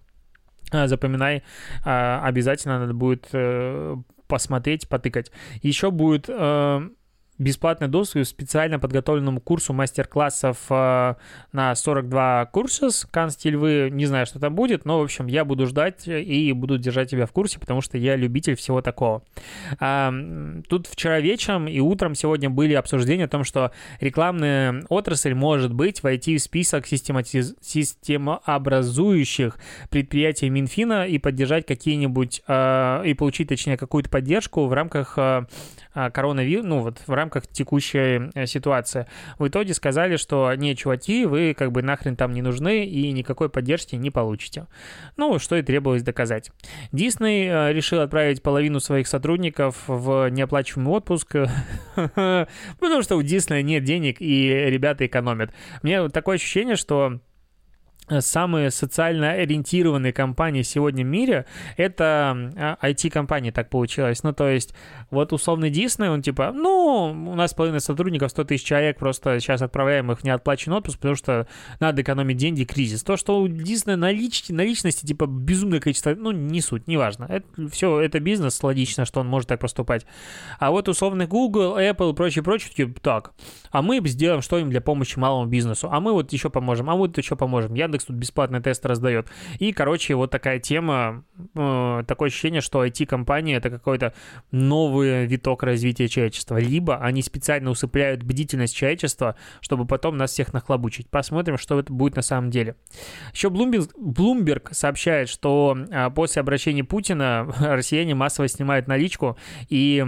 а, 0.72 0.88
запоминай, 0.88 1.44
а, 1.84 2.22
обязательно 2.24 2.80
надо 2.80 2.94
будет 2.94 3.28
э, 3.34 3.96
посмотреть, 4.28 4.89
потыкать. 4.89 5.32
Еще 5.63 5.91
будет 5.91 6.26
э, 6.28 6.89
бесплатный 7.38 7.88
доступ 7.88 8.24
к 8.24 8.26
специально 8.26 8.80
подготовленному 8.80 9.41
курсу 9.41 9.74
мастер-классов 9.74 10.58
э, 10.69 11.15
на 11.52 11.76
42 11.76 12.45
курса 12.48 12.89
с 12.91 13.06
Канстильвы. 13.06 13.89
Не 13.91 14.06
знаю, 14.06 14.26
что 14.26 14.39
там 14.39 14.56
будет, 14.56 14.86
но, 14.86 15.00
в 15.00 15.04
общем, 15.04 15.28
я 15.28 15.43
буду 15.43 15.65
ждать 15.67 16.08
и 16.08 16.52
буду 16.54 16.78
держать 16.78 17.10
тебя 17.10 17.26
в 17.26 17.32
курсе, 17.32 17.60
потому 17.60 17.82
что 17.82 17.98
я 17.98 18.15
любитель 18.15 18.56
всего 18.56 18.82
такого. 18.82 19.24
А, 19.80 20.13
тут 20.69 20.88
вчера 20.88 21.19
вечером 21.19 21.67
и 21.67 21.80
утром 21.80 22.15
сегодня 22.15 22.50
были 22.50 22.74
обсуждения 22.74 23.26
о 23.26 23.30
том, 23.30 23.43
что 23.43 23.71
рекламная 24.00 24.86
отрасль 24.89 25.34
может 25.34 25.74
быть 25.74 26.04
войти 26.04 26.38
в 26.38 26.41
список 26.41 26.88
систематиз... 26.88 27.56
системообразующих 27.62 29.58
предприятий 29.89 30.50
Минфина 30.50 31.06
и 31.06 31.17
поддержать 31.17 31.65
какие-нибудь, 31.65 32.43
э, 32.48 33.02
и 33.06 33.13
получить, 33.13 33.50
точнее, 33.50 33.78
какую-то 33.78 34.10
поддержку 34.10 34.65
в 34.67 34.74
рамках 34.74 35.17
э, 35.17 35.45
коронавируса, 35.93 36.67
ну 36.67 36.80
вот 36.80 37.02
в 37.06 37.13
рамках 37.13 37.24
рамках 37.25 37.47
текущей 37.47 38.29
э, 38.33 38.45
ситуации. 38.45 39.07
В 39.39 39.47
итоге 39.47 39.73
сказали, 39.73 40.17
что 40.17 40.53
не, 40.55 40.75
чуваки, 40.75 41.25
вы 41.25 41.55
как 41.57 41.71
бы 41.71 41.81
нахрен 41.81 42.15
там 42.15 42.31
не 42.31 42.41
нужны 42.41 42.85
и 42.85 43.11
никакой 43.11 43.49
поддержки 43.49 43.95
не 43.95 44.11
получите. 44.11 44.67
Ну, 45.17 45.39
что 45.39 45.55
и 45.55 45.63
требовалось 45.63 46.03
доказать. 46.03 46.51
Дисней 46.91 47.49
э, 47.49 47.73
решил 47.73 48.01
отправить 48.01 48.41
половину 48.43 48.79
своих 48.79 49.07
сотрудников 49.07 49.83
в 49.88 50.29
неоплачиваемый 50.29 50.93
отпуск, 50.93 51.35
потому 51.95 53.01
что 53.01 53.15
у 53.15 53.23
Диснея 53.23 53.63
нет 53.63 53.83
денег 53.83 54.17
и 54.21 54.47
ребята 54.67 55.05
экономят. 55.05 55.51
Мне 55.81 56.07
такое 56.09 56.35
ощущение, 56.35 56.75
что 56.75 57.19
самые 58.20 58.72
социально 58.72 59.32
ориентированные 59.32 60.13
компании 60.13 60.62
сегодня 60.62 61.04
в 61.04 61.08
мире— 61.08 61.46
это 61.78 62.78
IT-компании, 62.82 63.52
так 63.52 63.70
получилось. 63.70 64.24
Ну, 64.24 64.34
то 64.34 64.48
есть, 64.48 64.74
вот 65.10 65.34
условный 65.34 65.70
Дисней, 65.70 66.10
он 66.10 66.22
типа, 66.22 66.52
ну, 66.54 67.12
у 67.32 67.36
нас 67.36 67.54
половина 67.54 67.80
сотрудников, 67.80 68.32
100 68.32 68.44
тысяч 68.46 68.65
человек, 68.65 68.98
просто 68.98 69.39
сейчас 69.39 69.62
отправляем 69.62 70.12
их 70.12 70.20
в 70.20 70.24
неотплаченный 70.24 70.78
отпуск, 70.78 70.98
потому 70.98 71.15
что 71.15 71.48
надо 71.80 72.02
экономить 72.02 72.38
деньги, 72.38 72.63
кризис. 72.63 73.04
То, 73.04 73.18
что 73.18 73.39
у 73.39 73.48
Диснея 73.48 73.98
налич... 73.98 74.50
наличности, 74.50 75.06
типа, 75.06 75.26
безумное 75.26 75.80
количество, 75.80 76.13
ну, 76.15 76.32
не 76.32 76.62
суть, 76.62 76.88
неважно. 76.88 77.26
Это, 77.30 77.48
все, 77.70 78.00
это 78.00 78.20
бизнес, 78.20 78.62
логично, 78.62 79.06
что 79.06 79.22
он 79.22 79.28
может 79.28 79.50
так 79.50 79.60
поступать. 79.60 80.06
А 80.60 80.72
вот 80.72 80.88
условный 80.89 81.28
Google, 81.28 81.78
Apple 81.78 82.12
и 82.12 82.15
прочее, 82.15 82.44
прочее, 82.44 82.72
типа, 82.74 83.00
так, 83.00 83.34
а 83.72 83.82
мы 83.82 84.00
сделаем 84.08 84.41
что-нибудь 84.41 84.72
для 84.72 84.82
помощи 84.82 85.18
малому 85.18 85.48
бизнесу, 85.50 85.89
а 85.91 86.00
мы 86.00 86.13
вот 86.13 86.32
еще 86.34 86.50
поможем, 86.50 86.89
а 86.89 86.94
мы 86.94 87.00
вот 87.00 87.18
еще 87.18 87.36
поможем. 87.36 87.74
Я 87.74 87.88
Яндекс 87.95 88.05
тут 88.05 88.15
бесплатный 88.17 88.62
тест 88.62 88.86
раздает. 88.86 89.27
И, 89.60 89.71
короче, 89.71 90.15
вот 90.15 90.31
такая 90.31 90.60
тема, 90.60 91.23
э, 91.55 92.03
такое 92.08 92.27
ощущение, 92.27 92.62
что 92.62 92.86
IT-компания— 92.86 93.55
это 93.58 93.69
какой-то 93.69 94.13
новый 94.51 95.25
виток 95.25 95.63
развития 95.63 96.08
человечества. 96.08 96.58
Либо 96.58 96.97
они 96.97 97.21
специально 97.21 97.69
усыпляют 97.69 98.23
бдительность 98.23 98.75
человечества, 98.75 99.36
чтобы 99.62 99.86
потом 99.86 100.17
нас 100.17 100.31
всех 100.31 100.53
нахлобучить. 100.53 101.10
Посмотрим, 101.10 101.58
что 101.58 101.79
это 101.79 101.91
будет 101.91 102.15
на 102.15 102.21
самом 102.21 102.49
деле. 102.51 102.75
Еще 103.34 103.49
Bloomberg, 103.49 103.89
Bloomberg 103.97 104.73
сообщает, 104.73 105.29
что 105.29 105.77
э, 105.89 106.10
после 106.12 106.41
обращения 106.41 106.84
Путина 106.84 107.47
россияне 107.60 108.15
массово 108.15 108.47
снимают 108.47 108.88
наличку 108.88 109.38
и 109.69 110.03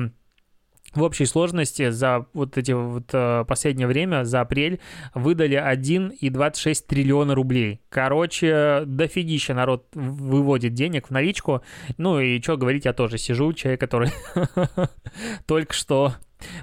в 0.94 1.04
общей 1.04 1.26
сложности 1.26 1.90
за 1.90 2.26
вот 2.34 2.58
эти 2.58 2.72
вот 2.72 3.10
э, 3.14 3.46
последнее 3.48 3.88
время, 3.88 4.24
за 4.24 4.42
апрель, 4.42 4.80
выдали 5.14 5.58
1,26 5.58 6.86
триллиона 6.88 7.36
рублей. 7.36 7.82
Короче, 7.90 8.84
дофигища 8.86 9.54
народ 9.54 9.88
выводит 9.94 10.74
денег 10.74 11.08
в 11.08 11.12
наличку. 11.12 11.62
Ну 11.98 12.20
и 12.20 12.42
что 12.42 12.58
говорить, 12.58 12.86
я 12.86 12.94
тоже 12.94 13.18
сижу, 13.18 13.54
человек, 13.54 13.80
который 13.80 14.12
только 15.46 15.74
что 15.74 16.14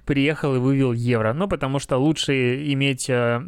приехал 0.04 0.54
и 0.56 0.58
вывел 0.58 0.92
евро. 0.92 1.32
Ну, 1.32 1.48
потому 1.48 1.78
что 1.78 1.98
лучше 1.98 2.72
иметь 2.72 3.08
э, 3.08 3.40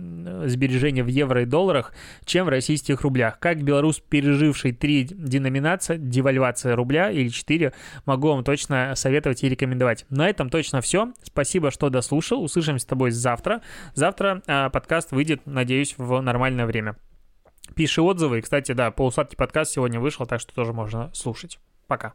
сбережения 0.46 1.02
в 1.02 1.08
евро 1.08 1.42
и 1.42 1.44
долларах, 1.44 1.92
чем 2.24 2.46
в 2.46 2.48
российских 2.48 3.02
рублях. 3.02 3.38
Как 3.38 3.62
белорус, 3.62 4.00
переживший 4.00 4.72
три 4.72 5.04
деноминации, 5.04 5.96
девальвация 5.96 6.76
рубля 6.76 7.10
или 7.10 7.28
четыре, 7.28 7.72
могу 8.04 8.28
вам 8.28 8.44
точно 8.44 8.94
советовать 8.94 9.42
и 9.44 9.48
рекомендовать. 9.48 10.06
На 10.10 10.28
этом 10.28 10.50
точно 10.50 10.80
все. 10.80 11.12
Спасибо, 11.22 11.70
что 11.70 11.90
дослушал. 11.90 12.42
Услышимся 12.42 12.84
с 12.84 12.86
тобой 12.86 13.10
завтра. 13.10 13.62
Завтра 13.94 14.42
э, 14.46 14.70
подкаст 14.70 15.12
выйдет, 15.12 15.42
надеюсь, 15.46 15.94
в 15.96 16.20
нормальное 16.20 16.66
время. 16.66 16.96
Пиши 17.74 18.00
отзывы. 18.00 18.38
И, 18.38 18.42
кстати, 18.42 18.72
да, 18.72 18.90
полусладкий 18.90 19.36
подкаст 19.36 19.72
сегодня 19.72 20.00
вышел, 20.00 20.26
так 20.26 20.40
что 20.40 20.54
тоже 20.54 20.72
можно 20.72 21.10
слушать. 21.12 21.58
Пока. 21.86 22.14